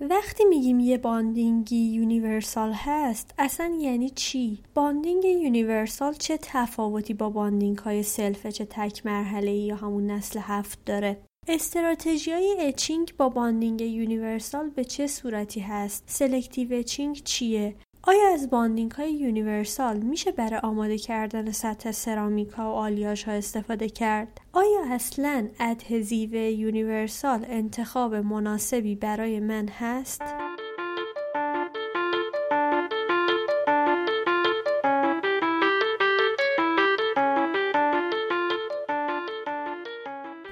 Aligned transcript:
وقتی 0.00 0.44
میگیم 0.44 0.80
یه 0.80 0.98
bonding 0.98 1.92
ی 1.92 2.00
universal 2.00 2.72
هست 2.72 3.34
اصلا 3.38 3.76
یعنی 3.80 4.10
چی؟ 4.10 4.62
bonding 4.74 5.24
universal 5.24 6.12
چه 6.14 6.38
تفاوتی 6.42 7.14
با 7.14 7.30
bonding 7.30 7.78
های 7.78 8.02
self-etch 8.02 8.64
تک 8.64 9.06
مرحله 9.06 9.52
یا 9.52 9.76
همون 9.76 10.06
نسل 10.06 10.40
هفت 10.42 10.78
داره؟ 10.86 11.20
استراتژی 11.48 12.32
های 12.32 12.56
etching 12.60 13.12
با 13.16 13.28
bonding 13.28 13.80
universal 13.80 14.70
به 14.70 14.84
چه 14.84 15.06
صورتی 15.06 15.60
هست؟ 15.60 16.04
selective 16.06 16.72
etching 16.72 17.22
چیه؟ 17.24 17.74
آیا 18.02 18.32
از 18.32 18.50
bonding 18.50 18.90
های 18.90 19.12
universal 19.12 19.96
میشه 19.96 20.32
برای 20.32 20.60
آماده 20.60 20.98
کردن 20.98 21.52
سطح 21.52 21.90
سرامیکا 21.90 22.62
و 22.62 22.74
آلیاژ 22.74 23.24
ها 23.24 23.32
استفاده 23.32 23.88
کرد؟ 23.88 24.40
آیا 24.52 24.80
اصلا 24.90 25.48
adhesive 25.60 26.34
universal 26.34 27.46
انتخاب 27.48 28.14
مناسبی 28.14 28.94
برای 28.94 29.40
من 29.40 29.68
هست؟ 29.68 30.22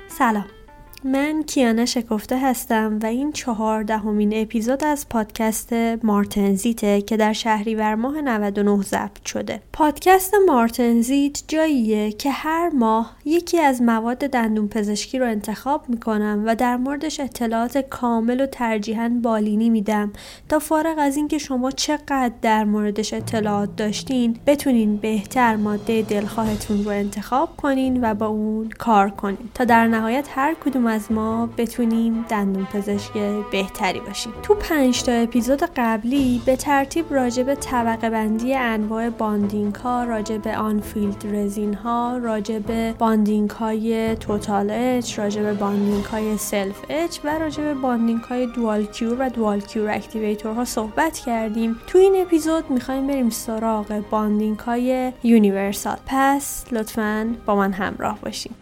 سلام 0.08 0.57
من 1.04 1.42
کیانه 1.42 1.84
شکفته 1.84 2.38
هستم 2.38 2.98
و 3.02 3.06
این 3.06 3.32
چهاردهمین 3.32 4.42
اپیزود 4.42 4.84
از 4.84 5.08
پادکست 5.08 5.72
مارتنزیته 6.02 7.02
که 7.02 7.16
در 7.16 7.32
شهریور 7.32 7.94
ماه 7.94 8.20
99 8.20 8.82
ضبط 8.82 9.26
شده. 9.26 9.62
پادکست 9.72 10.34
مارتنزیت 10.46 11.42
جاییه 11.48 12.12
که 12.12 12.30
هر 12.30 12.68
ماه 12.68 13.16
یکی 13.24 13.58
از 13.58 13.82
مواد 13.82 14.18
دندون 14.18 14.68
پزشکی 14.68 15.18
رو 15.18 15.26
انتخاب 15.26 15.88
می‌کنم 15.88 16.42
و 16.46 16.54
در 16.54 16.76
موردش 16.76 17.20
اطلاعات 17.20 17.78
کامل 17.78 18.40
و 18.40 18.46
ترجیحاً 18.46 19.20
بالینی 19.22 19.70
میدم 19.70 20.12
تا 20.48 20.58
فارغ 20.58 20.98
از 20.98 21.16
اینکه 21.16 21.38
شما 21.38 21.70
چقدر 21.70 22.32
در 22.42 22.64
موردش 22.64 23.14
اطلاعات 23.14 23.76
داشتین 23.76 24.36
بتونین 24.46 24.96
بهتر 24.96 25.56
ماده 25.56 26.02
دلخواهتون 26.02 26.84
رو 26.84 26.90
انتخاب 26.90 27.56
کنین 27.56 28.04
و 28.04 28.14
با 28.14 28.26
اون 28.26 28.68
کار 28.68 29.10
کنین 29.10 29.38
تا 29.54 29.64
در 29.64 29.86
نهایت 29.86 30.28
هر 30.34 30.54
کدوم 30.54 30.87
از 30.88 31.12
ما 31.12 31.48
بتونیم 31.58 32.24
دندون 32.28 32.64
پزشک 32.64 33.12
بهتری 33.52 34.00
باشیم. 34.00 34.32
تو 34.42 34.54
پنج 34.54 35.02
تا 35.02 35.12
اپیزود 35.12 35.62
قبلی 35.76 36.42
به 36.46 36.56
ترتیب 36.56 37.14
راجع 37.14 37.42
به 37.42 37.54
طبقه 37.54 38.10
بندی 38.10 38.54
انواع 38.54 39.10
bonding 39.10 39.74
ها 39.74 40.04
راجع 40.04 40.38
به 40.38 40.56
unfilled 40.56 41.26
resin 41.34 41.74
ها 41.74 42.18
راجع 42.22 42.58
به 42.58 42.94
bonding 42.98 43.50
های 43.50 44.16
total 44.16 44.70
etch 44.70 45.18
راجع 45.18 45.42
به 45.42 45.52
bonding 45.52 46.04
های 46.04 46.36
self-etch 46.36 47.18
و 47.24 47.38
راجع 47.38 47.62
به 47.62 47.74
bonding 47.74 48.20
های 48.20 48.46
dual 48.46 48.84
cure 48.84 49.26
و 49.26 49.28
dual 49.28 49.60
cure 49.60 49.90
activator 49.90 50.54
ها 50.54 50.64
صحبت 50.64 51.18
کردیم. 51.18 51.76
تو 51.86 51.98
این 51.98 52.14
اپیزود 52.20 52.70
می‌خوایم 52.70 53.06
بریم 53.06 53.30
سراغ 53.30 54.02
bonding 54.10 54.58
های 54.58 55.12
universal. 55.22 55.96
پس 56.06 56.64
لطفا 56.72 57.34
با 57.46 57.56
من 57.56 57.72
همراه 57.72 58.18
باشیم 58.20 58.54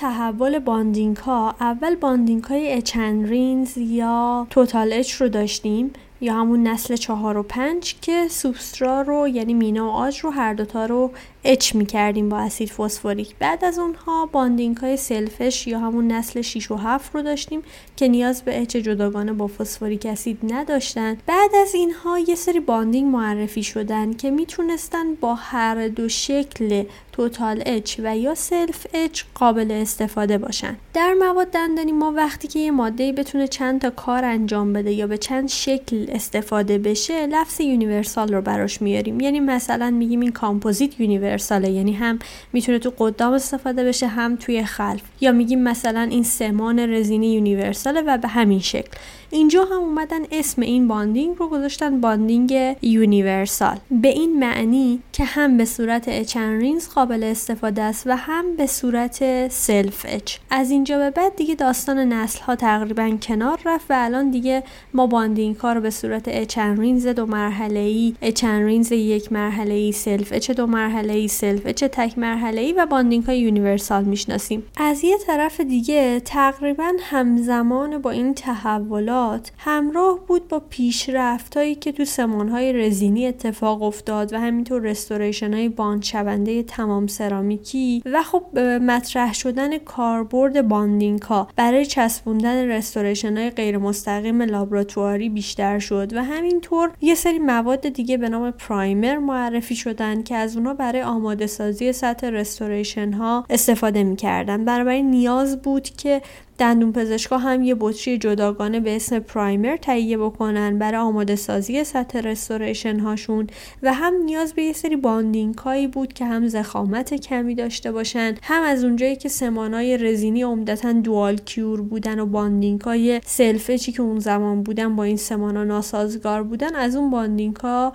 تحول 0.00 0.58
bonding 0.58 1.16
ها 1.16 1.54
اول 1.60 1.94
bonding 1.96 2.44
های 2.44 2.72
etch 2.72 3.07
and 3.07 3.34
rinse 3.34 3.78
یا 3.78 4.46
total 4.50 4.92
etch 4.92 5.12
رو 5.12 5.28
داشتیم 5.28 5.92
یا 6.20 6.34
همون 6.34 6.62
نسل 6.62 6.96
چهار 6.96 7.36
و 7.36 7.42
پنج 7.42 7.94
که 8.00 8.28
سوبسترا 8.28 9.02
رو 9.02 9.28
یعنی 9.28 9.54
مینا 9.54 9.86
و 9.86 9.90
عاج 9.90 10.18
رو 10.18 10.30
هر 10.30 10.54
دوتا 10.54 10.86
رو 10.86 11.10
etch 11.44 11.74
می 11.74 11.86
کردیم 11.86 12.28
با 12.28 12.38
اسید 12.38 12.70
فسفوریک. 12.70 13.34
بعد 13.38 13.64
از 13.64 13.78
اونها 13.78 14.26
bonding 14.26 14.76
های 14.76 14.96
self-etch 14.96 15.66
یا 15.66 15.78
همون 15.78 16.08
نسل 16.08 16.42
6 16.42 16.70
و 16.70 16.76
7 16.76 17.14
رو 17.14 17.22
داشتیم 17.22 17.62
که 17.96 18.08
نیاز 18.08 18.42
به 18.42 18.60
etch 18.60 18.76
جداگانه 18.76 19.32
با 19.32 19.46
فسفوریک 19.46 20.06
اسید 20.06 20.38
نداشتن. 20.52 21.16
بعد 21.26 21.50
از 21.62 21.74
اینها 21.74 22.18
یه 22.18 22.34
سری 22.34 22.60
bonding 22.60 23.12
معرفی 23.12 23.62
شدن 23.62 24.12
که 24.12 24.30
می‌تونستن 24.30 25.14
با 25.14 25.34
هر 25.34 25.88
دو 25.88 26.08
شکل 26.08 26.84
total 27.12 27.62
etch 27.66 28.00
و 28.04 28.16
یا 28.16 28.34
self 28.34 28.86
etch 28.94 29.22
قابل 29.34 29.70
استفاده 29.70 30.38
باشن. 30.38 30.76
در 30.94 31.14
مواد 31.14 31.50
دندانی 31.50 31.92
ما 31.92 32.12
وقتی 32.12 32.48
که 32.48 32.58
یه 32.58 32.70
ماده 32.70 33.12
بتونه 33.12 33.48
چند 33.48 33.80
تا 33.80 33.90
کار 33.90 34.24
انجام 34.24 34.72
بده 34.72 34.92
یا 34.92 35.06
به 35.06 35.18
چند 35.18 35.48
شکل 35.48 36.06
استفاده 36.08 36.78
بشه 36.78 37.26
لفظ 37.26 37.60
universal 37.60 38.34
رو 38.34 38.40
براش 38.40 38.82
میاریم. 38.82 39.20
یعنی 39.20 39.40
مثلا 39.40 39.90
میگیم 39.90 40.20
این 40.20 40.32
کامپوزیت 40.32 41.00
universal 41.30 41.66
ه 41.66 41.70
یعنی 41.70 41.92
هم 41.92 42.18
می‌تونه 42.52 42.78
تو 42.78 42.92
قدام 42.98 43.32
استفاده 43.32 43.84
بشه 43.84 44.06
هم 44.06 44.36
توی 44.36 44.64
خلف. 44.64 45.02
یا 45.20 45.32
میگیم 45.32 45.62
مثلا 45.62 46.00
این 46.00 46.22
سمان 46.22 46.78
رزینی 46.78 47.34
universal 47.34 47.93
ه 47.93 48.00
و 48.00 48.18
به 48.18 48.28
همین 48.28 48.60
شکل. 48.60 48.90
اینجا 49.30 49.64
هم 49.64 49.82
اومدن 49.82 50.20
اسم 50.32 50.62
این 50.62 50.88
bonding 50.88 51.36
رو 51.38 51.48
گذاشتن 51.48 52.00
bonding 52.00 52.76
universal. 52.82 53.76
به 53.90 54.08
این 54.08 54.38
معنی 54.38 55.02
که 55.12 55.24
هم 55.24 55.56
به 55.56 55.64
صورت 55.64 56.04
etch 56.08 56.35
and 56.35 56.55
rinse 56.55 56.88
قابل 56.88 57.24
استفاده 57.24 57.82
است 57.82 58.06
و 58.06 58.16
هم 58.16 58.56
به 58.56 58.66
صورت 58.66 59.48
self 59.48 60.06
etch 60.08 60.36
از 60.50 60.70
اینجا 60.70 60.98
به 60.98 61.10
بعد 61.10 61.36
دیگه 61.36 61.54
داستان 61.54 61.98
نسل 61.98 62.40
ها 62.40 62.56
تقریبا 62.56 63.10
کنار 63.22 63.60
رفت 63.64 63.90
و 63.90 63.94
الان 63.96 64.30
دیگه 64.30 64.62
ما 64.94 65.06
bonding 65.06 65.56
ها 65.56 65.72
رو 65.72 65.80
به 65.80 65.90
صورت 65.90 66.24
etch 66.26 66.53
and 66.53 66.73
rinse 66.73 67.06
دو 67.06 67.26
مرحله 67.26 67.80
ای 67.80 68.14
etch 68.22 68.45
and 68.45 68.63
rinse 68.63 68.92
یک 68.92 69.32
مرحله 69.32 69.74
ای 69.74 69.92
self 69.92 70.28
etch 70.32 70.50
دو 70.50 70.66
مرحله 70.66 71.12
ای 71.12 71.28
self 71.28 71.62
etch 71.64 71.84
تک 71.84 72.18
مرحله 72.18 72.60
ای 72.60 72.72
و 72.72 72.86
bonding 72.86 73.24
های 73.24 73.40
universal 73.40 74.04
می‌شناسیم. 74.04 74.62
از 74.76 75.04
یه 75.04 75.18
طرف 75.26 75.60
دیگه 75.60 76.20
تقریبا 76.20 76.92
همزمان 77.00 77.98
با 77.98 78.10
این 78.10 78.34
تحولات 78.34 79.19
همراه 79.58 80.20
بود 80.26 80.48
با 80.48 80.62
پیشرفتهایی 80.70 81.74
که 81.74 81.92
تو 81.92 82.04
سمانهای 82.04 82.72
رزینی 82.72 83.26
اتفاق 83.26 83.82
افتاد 83.82 84.32
و 84.32 84.40
همینطور 84.40 84.82
restoration 84.82 85.54
های 85.54 85.68
bond 85.68 86.02
شونده 86.02 86.62
تمام 86.62 87.06
سرامیکی 87.06 88.02
و 88.06 88.22
خب 88.22 88.58
مطرح 88.58 89.34
شدن 89.34 89.78
کاربرد 89.78 90.68
bonding 90.68 91.22
ها 91.22 91.48
برای 91.56 91.86
چسبوندن 91.86 92.68
restoration 92.68 93.36
های 93.36 93.50
غیر 93.50 93.78
مستقیم 93.78 94.42
لابراتواری 94.42 95.28
بیشتر 95.28 95.78
شد 95.78 96.12
و 96.12 96.24
همینطور 96.24 96.90
یه 97.00 97.14
سری 97.14 97.38
مواد 97.38 97.88
دیگه 97.88 98.16
به 98.16 98.28
نام 98.28 98.50
primer 98.50 99.18
معرفی 99.18 99.76
شدن 99.76 100.22
که 100.22 100.34
از 100.36 100.56
اونها 100.56 100.74
برای 100.74 101.02
آماده 101.02 101.46
سازی 101.46 101.92
سطح 101.92 102.26
restoration 102.26 103.12
ها 103.12 103.44
استفاده 103.50 104.04
می‌کردن. 104.04 104.64
بنابراین 104.64 105.10
نیاز 105.10 105.62
بود 105.62 105.82
که 105.82 106.22
دندون 106.60 106.92
پزشکا 106.92 107.38
هم 107.38 107.62
یه 107.62 107.76
بطری 107.80 108.18
جداگانه 108.18 108.80
به 108.80 108.96
اسم 108.96 109.18
primer 109.18 109.76
تهیه 109.76 110.18
بکنن 110.18 110.78
برای 110.78 111.00
آماده 111.00 111.36
سازی 111.36 111.84
سطح 111.84 112.20
restoration 112.20 112.98
هاشون 112.98 113.46
و 113.82 113.92
هم 113.92 114.14
نیاز 114.14 114.52
به 114.52 114.62
یه 114.62 114.72
سری 114.72 114.96
bonding 114.96 115.58
هایی 115.58 115.86
بود 115.86 116.12
که 116.12 116.24
هم 116.24 116.48
ضخامت 116.48 117.14
کمی 117.14 117.54
داشته 117.54 117.92
باشن 117.92 118.34
هم 118.42 118.62
از 118.62 118.84
اونجایی 118.84 119.16
که 119.16 119.28
سمانای 119.28 119.98
رزینی 119.98 120.42
عمدتا 120.42 120.92
dual 120.92 121.36
cure 121.36 121.80
بودن 121.80 122.20
و 122.20 122.26
bonding 122.26 122.80
های 122.80 123.20
self 123.26 123.55
etch 123.55 123.85
ی 123.85 123.92
که 123.92 124.02
اون 124.02 124.18
زمان 124.18 124.62
بودن 124.62 124.96
با 124.96 125.04
این 125.04 125.16
سمانا 125.16 125.64
ناسازگار 125.64 126.42
بودن 126.42 126.74
از 126.74 126.96
اون 126.96 127.10
bonding 127.10 127.56
ها 127.56 127.92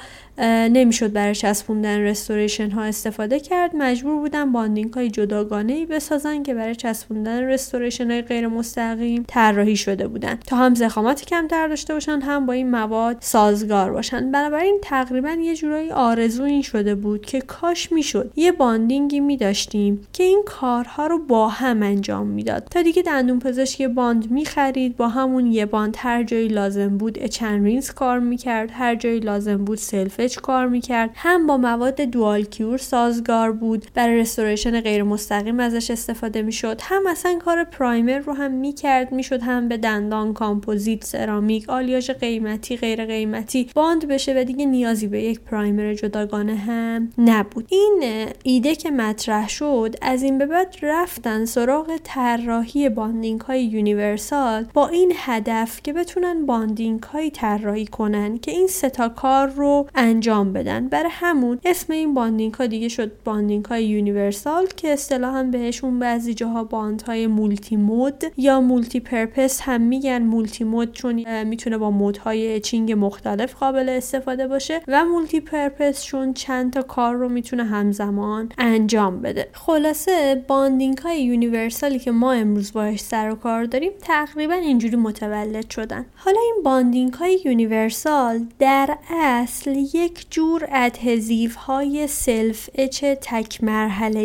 نمی‌شد 0.69 1.13
برای 1.13 1.35
چسبوندن 1.35 1.99
restoration 1.99 2.69
ها 2.69 2.83
استفاده 2.83 3.39
کرد. 3.39 3.75
مجبور 3.75 4.19
بودن 4.19 4.51
bonding 4.51 4.93
های 4.93 5.09
جداگانه 5.09 5.73
ای 5.73 5.85
بسازن 5.85 6.43
که 6.43 6.53
برای 6.53 6.75
چسبوندن 6.75 7.43
restoration 7.43 8.11
های 8.11 8.21
غیر 8.21 8.47
مستقیم 8.57 9.25
طراحی 9.27 9.75
شده 9.75 10.07
بودن 10.07 10.39
تا 10.47 10.55
هم 10.55 10.75
ضخامت 10.75 11.25
کمتر 11.25 11.67
داشته 11.67 11.93
باشن 11.93 12.21
هم 12.21 12.45
با 12.45 12.53
این 12.53 12.71
مواد 12.71 13.17
سازگار 13.19 13.91
باشن. 13.91 14.31
بنابراین 14.31 14.79
تقریبا 14.81 15.29
یه 15.29 15.55
جورایی 15.55 15.91
آرزو 15.91 16.43
این 16.43 16.61
شده 16.61 16.95
بود 16.95 17.25
که 17.25 17.41
کاش 17.41 17.91
می‌شد 17.91 18.31
یه 18.35 18.51
bonding 18.51 19.11
ی 19.11 19.19
می 19.19 19.37
داشتیم 19.37 20.07
که 20.13 20.23
این 20.23 20.43
کارها 20.45 21.07
رو 21.07 21.19
با 21.19 21.47
هم 21.47 21.83
انجام 21.83 22.27
می‌داد. 22.27 22.67
تا 22.71 22.81
دیگه 22.81 23.01
دندون 23.01 23.39
پزشک 23.39 23.81
bond 23.81 24.31
می 24.31 24.45
خرید 24.45 24.97
با 24.97 25.07
همون 25.07 25.45
یه 25.45 25.65
bond 25.65 25.95
هر 25.99 26.23
جایی 26.23 26.47
لازم 26.47 26.97
بود 26.97 27.17
etch 27.21 27.44
and 27.44 27.62
rinse 27.62 27.91
کار 27.91 28.19
می‌کرد 28.19 28.69
هر 28.73 28.95
جایی 28.95 29.19
لازم 29.19 29.65
بود 29.65 29.77
self 29.77 30.07
etch 30.07 30.37
کار 30.37 30.67
می‌کرد. 30.67 31.09
هم 31.15 31.47
با 31.47 31.57
مواد 31.57 32.01
dual 32.01 32.43
cure 32.43 32.77
سازگار 32.77 33.51
بود 33.51 33.85
برای 33.93 34.19
restoration 34.19 34.81
غیر 34.81 35.03
مستقیم 35.03 35.59
ازش 35.59 35.91
استفاده 35.91 36.41
می‌شد. 36.41 36.79
هم 36.81 37.07
اصلا 37.07 37.39
کار 37.45 37.63
primer 37.63 38.19
رو 38.19 38.33
هم 38.33 38.44
هم 38.45 38.51
می‌کرد 38.51 39.11
می‌شد 39.11 39.41
هم 39.41 39.67
به 39.67 39.77
دندان 39.77 40.33
کامپوزیت 40.33 41.03
سرامیک 41.03 41.69
آلیاژ 41.69 42.11
قیمتی 42.11 42.77
غیر 42.77 43.05
قیمتی 43.05 43.69
bond 43.75 44.07
بشه 44.07 44.41
و 44.41 44.43
دیگه 44.43 44.65
نیازی 44.65 45.07
به 45.07 45.21
یک 45.21 45.39
primer 45.39 45.93
جداگانه 45.93 46.55
هم 46.55 47.11
نبود. 47.17 47.67
این 47.69 48.03
ایده 48.43 48.75
که 48.75 48.91
مطرح 48.91 49.49
شد 49.49 49.95
از 50.01 50.23
این 50.23 50.37
به 50.37 50.45
بعد 50.45 50.75
رفتن 50.81 51.45
سراغ 51.45 51.99
طراحی 52.03 52.89
bonding 52.89 53.41
های 53.41 53.65
universal 53.65 54.65
با 54.73 54.87
این 54.87 55.13
هدف 55.15 55.83
که 55.83 55.93
بتونن 55.93 56.45
bonding 56.45 57.03
هایی 57.03 57.31
طراحی 57.31 57.85
کنن 57.85 58.37
که 58.37 58.51
این 58.51 58.67
سه 58.67 58.95
تا 58.95 59.09
کار 59.09 59.47
رو 59.47 59.87
انجام 59.95 60.53
بدن. 60.53 60.87
برای 60.87 61.09
همون 61.11 61.59
اسم 61.65 61.93
این 61.93 62.13
bonding 62.13 62.53
ها 62.53 62.65
دیگه 62.65 62.89
شد 62.89 63.11
bonding 63.23 63.65
های 63.65 63.85
universal 63.85 64.65
که 64.77 64.93
اصطلاحا 64.93 65.43
بهشون 65.43 65.99
بعضی 65.99 66.33
جاها 66.33 66.63
bond 66.63 67.01
های 67.01 67.27
multi-mode 67.27 68.23
یا 68.37 68.61
multi-purpose 68.61 69.61
هم 69.61 69.81
میگن 69.81 70.23
multi-mode 70.23 70.91
چون 70.91 71.43
می‌تونه 71.43 71.77
با 71.77 71.91
mode 71.91 72.17
های 72.17 72.59
etching 72.59 72.93
مختلف 72.97 73.55
قابل 73.55 73.89
استفاده 73.89 74.47
باشه 74.47 74.81
و 74.87 75.05
multi-purpose 75.05 76.03
چون 76.03 76.33
چند 76.33 76.73
تا 76.73 76.81
کار 76.81 77.15
رو 77.15 77.29
می‌تونه 77.29 77.63
همزمان 77.63 78.49
انجام 78.57 79.21
بده. 79.21 79.47
خلاصه 79.53 80.45
bonding 80.47 80.97
های 80.97 81.23
universal 81.23 81.92
ی 81.92 81.99
که 81.99 82.11
ما 82.11 82.31
امروز 82.31 82.73
باش 82.73 82.99
سر 82.99 83.29
و 83.29 83.35
کار 83.35 83.63
داریم 83.63 83.91
تقریبا 84.01 84.53
اینجوری 84.53 84.95
متولد 84.95 85.69
شدن. 85.69 86.05
حالا 86.15 86.39
این 86.41 86.63
bonding 86.63 87.13
های 87.13 87.41
universal 87.45 88.45
در 88.59 88.97
اصل 89.09 89.75
یک 89.93 90.25
جور 90.29 90.67
adhesive 90.71 91.51
های 91.57 92.07
self 92.07 92.69
etch 92.75 93.05
تک 93.05 93.63
مرحله 93.63 94.19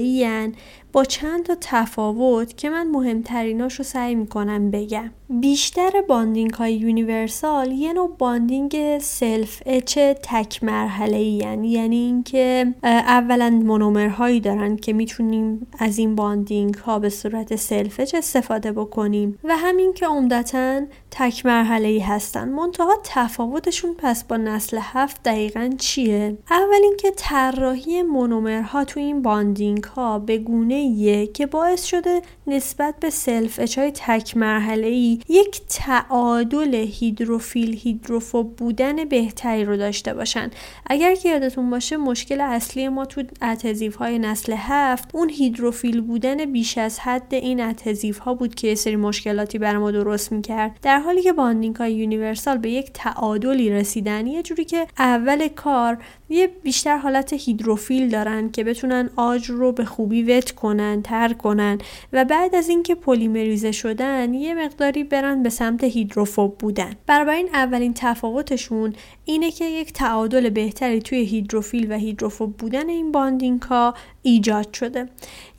با 0.93 1.05
چند 1.05 1.47
تا 1.47 1.57
تفاوت 1.61 2.57
که 2.57 2.71
من 2.71 2.87
مهمتریناش 2.87 3.75
رو 3.75 3.85
سعی 3.85 4.15
می‌کنم 4.15 4.71
بگم. 4.71 5.11
بیشتر 5.29 5.91
bonding 6.09 6.55
های 6.55 6.75
universal 6.75 7.73
یه 7.73 7.93
نوع 7.93 8.17
bonding 8.19 8.99
self 8.99 9.62
etch 9.67 9.99
تک 9.99 10.65
مرحله 10.65 11.17
ای 11.17 11.31
یعنی 11.31 11.71
یعنی 11.71 11.97
اینکه 11.97 12.75
اولا 12.83 13.51
مونومرهایی 13.51 14.41
دارن 14.41 14.77
که 14.77 14.93
می‌تونیم 14.93 15.67
از 15.79 15.99
این 15.99 16.15
bonding 16.15 16.75
ها 16.75 16.99
به 16.99 17.09
صورت 17.09 17.57
self 17.56 18.00
etch 18.00 18.15
استفاده 18.15 18.73
بکنیم 18.73 19.39
و 19.45 19.57
همین 19.57 19.93
که 19.93 20.07
عمدتا 20.07 20.81
تک 21.11 21.47
مرحله 21.47 21.89
ای 21.89 21.99
هستن. 21.99 22.49
منتها 22.49 22.93
تفاوتشون 23.05 23.95
پس 23.99 24.25
با 24.25 24.37
نسل 24.37 24.79
هفت 24.81 25.23
دقیقا 25.23 25.71
چیه؟ 25.79 26.39
اول 26.51 26.81
اینکه 26.83 27.13
طراحی 27.17 28.03
مونومرها 28.03 28.85
تو 28.85 29.01
این 29.01 29.23
bonding 29.23 29.85
ها 29.85 30.19
به 30.19 30.39
گونه 30.39 30.80
که 31.35 31.47
باعث 31.47 31.85
شده 31.85 32.23
نسبت 32.47 32.94
به 33.00 33.11
self 33.11 33.59
etch 33.61 33.82
های 33.82 33.93
تک 33.94 34.37
مرحله 34.37 34.87
ای 34.87 35.19
یک 35.29 35.61
تعادل 35.69 36.75
هیدروفیل 36.75 37.79
هیدروفوب 37.82 38.56
بودن 38.56 39.05
بهتری 39.05 39.65
رو 39.65 39.77
داشته 39.77 40.15
باشن. 40.15 40.50
اگر 40.87 41.15
که 41.15 41.29
یادتون 41.29 41.71
باشه 41.71 41.97
مشکل 41.97 42.41
اصلی 42.41 42.88
ما 42.88 43.05
تو 43.05 43.23
adhesive 43.43 43.97
های 43.97 44.19
نسل 44.19 44.55
هفت 44.56 45.15
اون 45.15 45.31
هیدروفیل 45.31 46.00
بودن 46.00 46.44
بیش 46.44 46.79
از 46.79 47.00
حد 47.00 47.35
این 47.35 47.61
adhesive 47.61 48.19
ها 48.19 48.35
بود 48.35 48.55
که 48.55 48.69
یه 48.69 48.75
سری 48.75 48.97
مشکلاتی 48.97 49.59
بر 49.59 49.79
ما 49.79 49.91
درست 49.91 50.32
می‌کرد. 50.32 50.79
در 50.82 50.99
حالی 50.99 51.23
که 51.23 51.32
bonding 51.32 51.77
های 51.77 51.93
universal 51.93 52.59
به 52.59 52.71
یک 52.71 52.91
تعادلی 52.94 53.71
رسیدن 53.71 54.27
یه 54.27 54.43
جوری 54.43 54.65
که 54.65 54.87
اول 54.99 55.49
کار 55.49 55.99
یه 56.29 56.47
بیشتر 56.47 56.97
حالت 56.97 57.32
هیدروفیل 57.32 58.09
دارن 58.09 58.50
که 58.50 58.65
بتونن 58.65 59.11
عاج 59.17 59.50
رو 59.50 59.73
به 59.73 59.85
خوبی 59.85 60.23
wet 60.23 60.50
کنن. 60.50 60.69
تر 61.05 61.32
کنن 61.32 61.78
و 62.12 62.25
بعد 62.25 62.55
از 62.55 62.69
اینکه 62.69 62.94
پلیمریزه 62.94 63.72
شدن 63.72 64.34
یه 64.34 64.55
مقداری 64.55 65.05
برن 65.05 65.43
به 65.43 65.49
سمت 65.49 65.84
هیدروفوب 65.84 66.58
بودن. 66.58 66.93
این 67.08 67.49
اولین 67.52 67.94
تفاوتشون 67.94 68.94
اینه 69.25 69.50
که 69.50 69.64
یک 69.64 69.93
تعادل 69.93 70.50
بهتری 70.50 71.00
توی 71.00 71.19
هیدروفیل 71.19 71.93
و 71.93 71.94
هیدروفوب 71.94 72.56
بودن 72.56 72.88
این 72.88 73.12
bonding 73.12 73.62
ها 73.62 73.94
ایجاد 74.22 74.72
شده. 74.75 75.08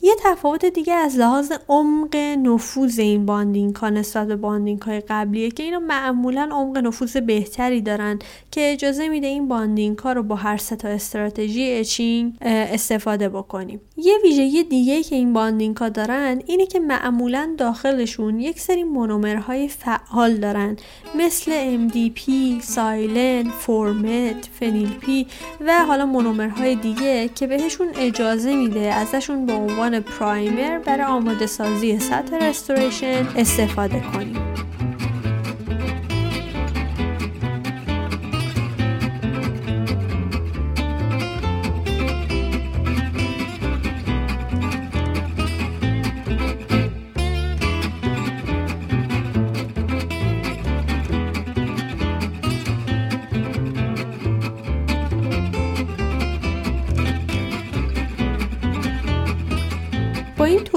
یه 0.02 0.14
تفاوت 0.24 0.64
دیگه 0.64 0.92
از 0.92 1.16
لحاظ 1.16 1.52
عمق 1.68 2.16
نفوذ 2.16 2.98
این 2.98 3.26
bonding 3.26 3.76
ها 3.76 3.90
نسبت 3.90 4.28
به 4.28 4.36
bonding 4.36 4.82
های 4.82 5.00
قبلیه 5.00 5.50
که 5.50 5.62
اینا 5.62 5.78
معمولا 5.78 6.48
عمق 6.52 6.78
نفوذ 6.78 7.16
بهتری 7.16 7.80
دارن 7.80 8.18
که 8.50 8.72
اجازه 8.72 9.08
میده 9.08 9.26
این 9.26 9.48
bonding 9.48 9.98
ها 9.98 10.12
رو 10.12 10.22
با 10.22 10.34
هر 10.34 10.56
سه 10.56 10.76
تا 10.76 10.88
استراتژی 10.88 11.72
etching 11.72 12.36
استفاده 12.40 13.28
بکنیم. 13.28 13.80
یه 13.96 14.14
ویژگی 14.22 14.62
دیگه 14.62 15.02
که 15.02 15.16
این 15.16 15.32
bonding 15.32 15.76
ها 15.76 15.88
دارن 15.88 16.42
اینه 16.46 16.66
که 16.66 16.80
معمولا 16.80 17.54
داخلشون 17.58 18.40
یک 18.40 18.60
سری 18.60 18.84
مونومرهای 18.84 19.68
فعال 19.68 20.36
دارن. 20.36 20.76
مثل 21.14 21.52
MDP، 21.88 22.30
silane، 22.62 23.50
4-META، 23.50 24.48
phenyl-P 24.60 25.26
و 25.60 25.84
حالا 25.84 26.06
مونومرهای 26.06 26.74
دیگه 26.74 27.28
که 27.28 27.46
بهشون 27.46 27.88
اجازه 27.96 28.51
میده 28.56 28.94
ازشون 28.94 29.46
به 29.46 29.52
عنوان 29.52 30.00
primer 30.00 30.78
برای 30.78 31.04
آماده 31.04 31.46
سازی 31.46 31.98
سطح 31.98 32.36
restoration 32.36 33.26
استفاده 33.36 34.00
کنیم. 34.00 34.36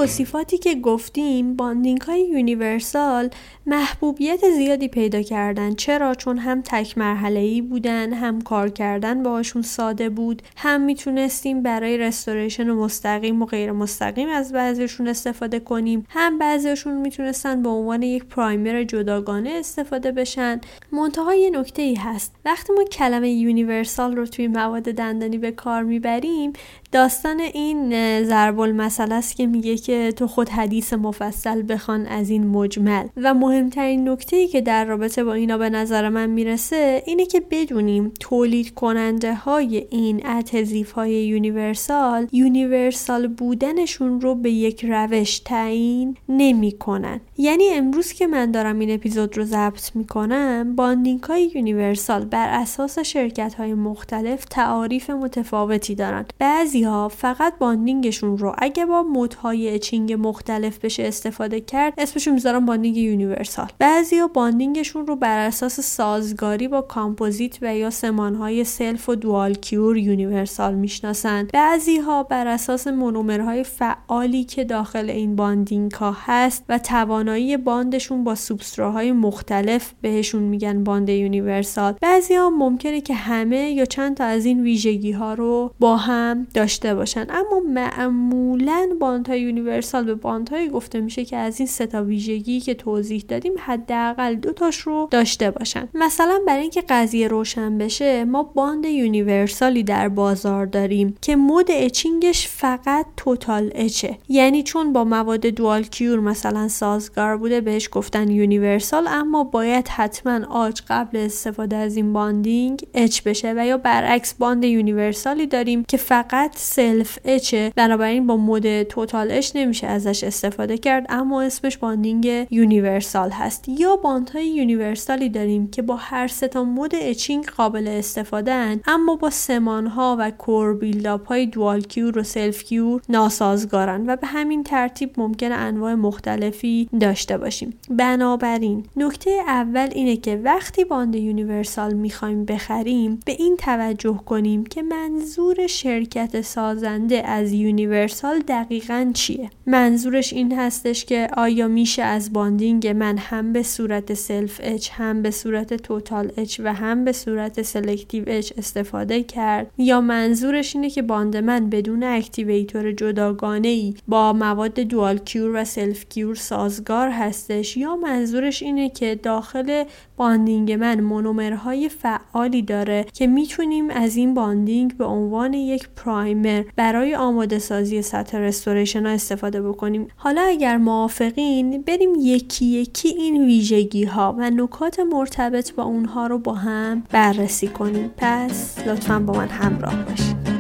توصیفاتی 0.06 0.58
که 0.58 0.76
گفتیم 0.76 1.56
bonding 1.56 2.02
های 2.02 2.28
universal 2.28 3.30
محبوبیت 3.66 4.40
زیادی 4.58 4.88
پیدا 4.88 5.22
کردن. 5.22 5.74
چرا؟ 5.74 6.16
چون 6.16 6.38
هم 6.38 6.62
تک 6.62 6.98
مرحله 6.98 7.40
ای 7.40 7.62
بودن 7.62 8.14
هم 8.14 8.42
کار 8.42 8.70
کردن 8.70 9.24
باهاشون 9.24 9.62
ساده 9.62 10.10
بود 10.10 10.42
هم 10.58 10.82
می‌تونستیم 10.82 11.64
برای 11.64 11.98
restoration 11.98 12.72
مستقیم 12.72 13.42
و 13.42 13.46
غیر 13.46 13.72
مستقیم 13.72 14.30
از 14.30 14.54
بعضیشون 14.54 15.08
استفاده 15.08 15.60
کنیم. 15.60 16.06
هم 16.10 16.38
بعضیشون 16.38 16.98
می‌تونستن 16.98 17.64
به 17.64 17.70
عنوان 17.70 18.04
یک 18.04 18.26
primer 18.26 18.84
جداگانه 18.84 19.50
استفاده 19.50 20.12
بشن. 20.12 20.62
منتها 20.92 21.36
یه 21.36 21.50
نکته 21.50 21.82
ای 21.82 21.96
هست. 21.96 22.36
وقتی 22.46 22.74
ما 22.74 22.84
کلمه 22.84 23.30
universal 23.30 24.16
رو 24.16 24.26
توی 24.26 24.48
مواد 24.48 24.84
دندانی 24.84 25.38
به 25.38 25.52
کار 25.52 25.84
می‌بریم 25.84 26.54
داستان 26.96 27.40
این 27.40 27.90
ضرب 28.24 28.60
المثل 28.60 29.12
است 29.12 29.36
که 29.36 29.48
میگه 29.48 29.78
که 29.78 30.14
تو 30.16 30.28
خود 30.28 30.50
حدیث 30.50 30.94
مفصل 30.94 31.64
بخوان 31.70 32.06
از 32.06 32.30
این 32.30 32.48
مجمل. 32.48 33.08
و 33.18 33.34
مهمترین 33.34 34.10
نکته 34.10 34.36
ای 34.36 34.48
که 34.48 34.62
در 34.62 34.86
رابطه 34.86 35.24
با 35.24 35.34
اینا 35.34 35.58
به 35.58 35.70
نظر 35.70 36.10
من 36.10 36.30
می‌رسه 36.30 37.04
اینه 37.06 37.26
که 37.26 37.42
بدونیم 37.52 38.12
تولید 38.20 38.74
کننده 38.74 39.36
های 39.36 39.88
این 39.90 40.26
adhesive 40.28 40.92
های 40.92 41.26
universal 41.26 42.28
universal 42.32 43.28
بودنشون 43.28 44.22
رو 44.22 44.36
به 44.36 44.52
یک 44.52 44.86
روش 44.86 45.40
تعیین 45.40 46.18
نمی‌کنن. 46.30 47.20
یعنی 47.38 47.70
امروز 47.70 48.14
که 48.14 48.28
من 48.28 48.52
دارم 48.52 48.80
این 48.80 48.92
اپیزود 48.92 49.38
رو 49.38 49.44
ضبط 49.44 49.96
می‌کنم 49.96 50.76
bonding 50.76 51.24
های 51.24 51.52
universal 51.56 52.26
بر 52.26 52.50
اساس 52.50 53.00
شرکت 53.00 53.54
های 53.54 53.74
مختلف 53.74 54.46
تعاریف 54.46 55.10
متفاوتی 55.10 55.96
دارن. 55.96 56.26
بعضی 56.40 56.85
ها 56.86 57.08
فقط 57.08 57.58
bonding 57.60 58.09
شون 58.09 58.38
رو. 58.38 58.56
اگه 58.58 58.86
با 58.86 59.04
mode 59.04 59.70
های 59.70 59.80
etching 59.80 60.14
مختلف 60.14 60.80
بشه 60.80 61.04
استفاده 61.04 61.62
کرد 61.62 61.94
اسمشون 61.98 62.34
می‌ذارم 62.34 62.66
bonding 62.66 62.98
universal. 62.98 63.68
بعضیا 63.80 64.28
bonding 64.28 64.79
شون 64.79 65.08
رو 65.08 65.16
بر 65.16 65.40
اساس 65.40 65.80
سازگاری 65.80 66.68
با 66.68 66.82
کامپوزیت 66.82 67.58
و 67.62 67.76
یا 67.78 67.90
سمانهای 67.90 68.64
self 68.64 69.10
و 69.10 69.16
dual 69.16 69.54
cure 69.54 69.98
universal 69.98 70.76
می‌شناسند 70.76 71.52
بعضی 71.52 71.98
ها 71.98 72.24
بر 72.24 72.48
اساس 72.48 72.88
مونومرهای 72.88 73.64
فعالی 73.64 74.44
که 74.44 74.64
داخل 74.64 75.10
این 75.10 75.36
bonding 75.36 75.92
ها 75.92 76.18
هست 76.20 76.66
و 76.70 76.78
توانایی 76.78 77.58
bond 77.58 77.91
شون 77.91 78.24
با 78.24 78.36
سوبستراهای 78.36 79.12
مختلف 79.12 79.94
بهشون 80.02 80.44
میگن 80.44 80.84
bond 80.84 81.10
universal. 81.10 81.94
بعضی 82.02 82.36
ها 82.36 82.50
ممکنه 82.50 83.02
که 83.02 83.14
همه 83.14 83.72
یا 83.72 83.86
چند 83.86 84.18
تا 84.18 84.24
از 84.24 84.46
این 84.46 84.64
ویژگی 84.64 85.12
ها 85.12 85.34
رو 85.34 85.74
با 85.80 85.98
هم 85.98 86.48
باشن. 86.96 87.26
اما 87.30 87.60
معمولا 87.70 88.90
bond 89.00 89.16
bond 89.16 89.42
های 89.42 89.53
universal 89.53 90.04
به 90.04 90.16
bond 90.16 90.47
هایی 90.47 90.70
گفته 90.70 91.00
میشه 91.00 91.26
که 91.26 91.38
از 91.38 91.60
این 91.60 91.68
سه 91.68 91.86
تا 91.88 92.04
ویژگی 92.04 92.60
که 92.60 92.74
توضیح 92.74 93.26
دادیم 93.28 93.54
حداقل 93.60 94.36
دو 94.36 94.54
تاش 94.54 94.78
رو 94.78 95.08
داشته 95.12 95.52
باشن. 95.52 95.90
مثلا 95.94 96.40
برای 96.48 96.62
اینکه 96.62 96.84
قضیه 96.90 97.28
روشن 97.28 97.78
بشه 97.78 98.26
ما 98.26 98.44
bond 98.44 98.86
universal 98.86 99.74
ی 99.74 99.84
در 99.84 100.10
بازار 100.10 100.66
داریم 100.66 101.18
که 101.22 101.36
mode 101.36 101.66
etching 101.70 102.30
ش 102.30 102.48
فقط 102.48 103.06
total 103.18 103.72
etch 103.76 104.09
ه 104.09 104.18
یعنی 104.30 104.64
چون 104.64 104.94
با 104.94 105.04
مواد 105.04 105.46
dual 105.46 105.84
cure 105.84 106.20
مثلا 106.20 106.68
سازگار 106.68 107.38
بوده 107.38 107.62
بهش 107.62 107.90
گفتن 107.92 108.32
universal 108.32 109.08
اما 109.08 109.44
باید 109.44 109.88
حتما 109.88 110.40
عاج 110.50 110.82
قبل 110.88 111.18
استفاده 111.18 111.76
از 111.76 111.96
این 111.96 112.14
bonding 112.14 112.88
etch 112.94 113.22
بشه 113.22 113.54
و 113.58 113.66
یا 113.66 113.78
برعکس 113.78 114.34
bond 114.34 114.64
universal 114.64 115.39
ی 115.39 115.48
داریم 115.48 115.84
که 115.84 115.98
فقط 115.98 116.55
self 116.58 117.20
etch 117.26 117.63
ه 117.63 117.72
بنابراین 117.76 118.28
با 118.28 118.38
mode 118.38 118.84
total 118.84 119.32
etch 119.32 119.52
نمیشه 119.56 119.88
ازش 119.88 120.24
استفاده 120.24 120.78
کرد 120.78 121.06
اما 121.10 121.42
اسمش 121.42 121.78
bonding 121.78 122.48
universal 122.52 123.30
هست. 123.30 123.70
یا 123.70 123.96
bond 123.96 124.48
های 124.48 124.62
universal 124.62 125.23
ی 125.23 125.30
داریم 125.30 125.68
که 125.68 125.82
با 125.82 125.96
هر 125.96 126.28
سه 126.28 126.48
تا 126.48 126.64
mode 126.64 126.96
etching 126.96 127.46
قابل 127.46 127.88
استفاده 127.88 128.54
هن 128.54 128.82
اما 128.88 129.16
با 129.16 129.30
سمان 129.30 129.88
ها 129.88 130.16
و 130.20 130.32
core 130.32 130.74
build-up 130.74 131.28
های 131.28 131.46
dual 131.46 131.82
cure 131.82 132.20
و 132.20 132.24
self 132.24 132.64
cure 132.64 133.02
ناسازگارن 133.10 134.10
و 134.10 134.16
به 134.16 134.28
همین 134.28 134.64
ترتیب 134.64 135.12
ممکن 135.18 135.52
انواع 135.52 135.94
مختلفی 135.94 136.90
داشته 137.00 137.38
باشیم. 137.38 137.74
بنابراین 137.90 138.86
نکته 138.96 139.32
اول 139.48 139.90
اینه 139.92 140.18
که 140.18 140.42
وقتی 140.44 140.84
bond 140.84 141.16
universal 141.16 141.94
می‌خوایم 141.94 142.46
بخریم 142.46 143.20
به 143.26 143.32
این 143.32 143.58
توجه 143.58 144.20
کنیم 144.26 144.64
که 144.64 144.82
منظور 144.82 145.68
شرکت 145.68 146.42
سازنده 146.46 147.28
از 147.28 147.52
universal 147.52 148.40
دقیقا 148.40 149.12
چیه؟ 149.14 149.50
منظورش 149.66 150.34
این 150.34 150.60
هستش 150.60 151.06
که 151.06 151.28
آیا 151.38 151.68
میشه 151.68 152.04
از 152.04 152.34
bonding 152.34 152.88
من 152.88 153.18
هم 153.18 153.54
به 153.54 153.64
صورت 153.64 154.14
self 154.14 154.62
etch 154.64 154.90
هم 154.94 155.22
به 155.22 155.32
صورت 155.32 155.74
total 155.74 156.32
etch 156.38 156.62
و 156.64 156.74
هم 156.74 157.06
به 157.06 157.12
صورت 157.12 157.62
selective 157.62 158.24
etch 158.28 158.52
استفاده 158.58 159.24
کرد؟ 159.24 159.68
یا 159.78 160.02
منظورش 160.02 160.76
اینه 160.76 160.90
که 160.90 161.02
bond 161.02 161.38
من 161.38 161.70
بدون 161.70 162.04
activator 162.04 162.92
جداگانه 162.92 163.68
ای 163.68 163.94
با 164.08 164.34
مواد 164.34 164.80
dual 164.80 165.18
cure 165.18 165.62
و 165.62 165.64
self 165.64 166.06
cure 166.10 166.36
سازگار 166.36 167.10
هستش؟ 167.10 167.78
یا 167.78 167.96
منظورش 167.96 168.64
اینه 168.64 168.90
که 168.90 169.16
داخل 169.16 169.84
bonding 170.18 170.72
من 170.72 171.02
مونومرهای 171.02 171.90
فعالی 171.90 172.62
داره 172.62 173.06
که 173.14 173.28
می‌تونیم 173.28 173.90
از 173.90 174.16
این 174.16 174.34
bonding 174.34 174.98
به 174.98 175.06
عنوان 175.06 175.54
یک 175.54 175.90
primer 175.96 176.64
برای 176.76 177.16
آماده 177.16 177.60
سازی 177.60 178.02
سطح 178.02 178.38
restoration 178.38 179.06
ها 179.06 179.12
استفاده 179.12 179.62
بکنیم. 179.62 180.08
حالا 180.16 180.42
اگر 180.42 180.78
موافقین 180.78 181.82
بریم 181.82 182.10
یکی 182.20 182.66
یکی 182.66 183.08
این 183.08 183.46
ویژگی 183.46 184.04
ها 184.04 184.36
و 184.38 184.50
نکات 184.50 185.00
مرتبط 185.00 185.74
با 185.74 185.84
اونها 185.84 186.28
رو 186.28 186.38
با 186.38 186.54
هم 186.54 187.04
بررسی 187.12 187.68
کنیم. 187.68 188.12
پس 188.18 188.88
لطفا 188.88 189.20
با 189.20 189.34
من 189.34 189.48
همراه 189.48 190.06
باشید. 190.06 190.55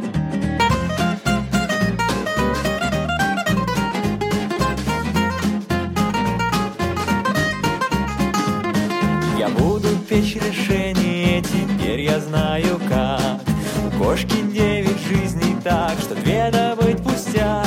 Печь 10.10 10.36
решение, 10.36 11.42
теперь 11.42 12.01
я 12.01 12.20
знаю 12.20 12.80
как. 12.88 13.42
У 13.88 14.04
кошки 14.04 14.42
девять 14.54 15.00
жизней 15.08 15.56
так, 15.63 15.98
что 16.00 16.15
две 16.15 16.50
добыть 16.51 17.01
пустяк. 17.04 17.65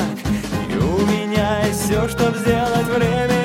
И 0.71 0.77
у 0.77 1.07
меня 1.07 1.67
есть 1.67 1.85
все, 1.85 2.09
чтоб 2.09 2.37
сделать 2.37 2.87
время, 2.87 3.38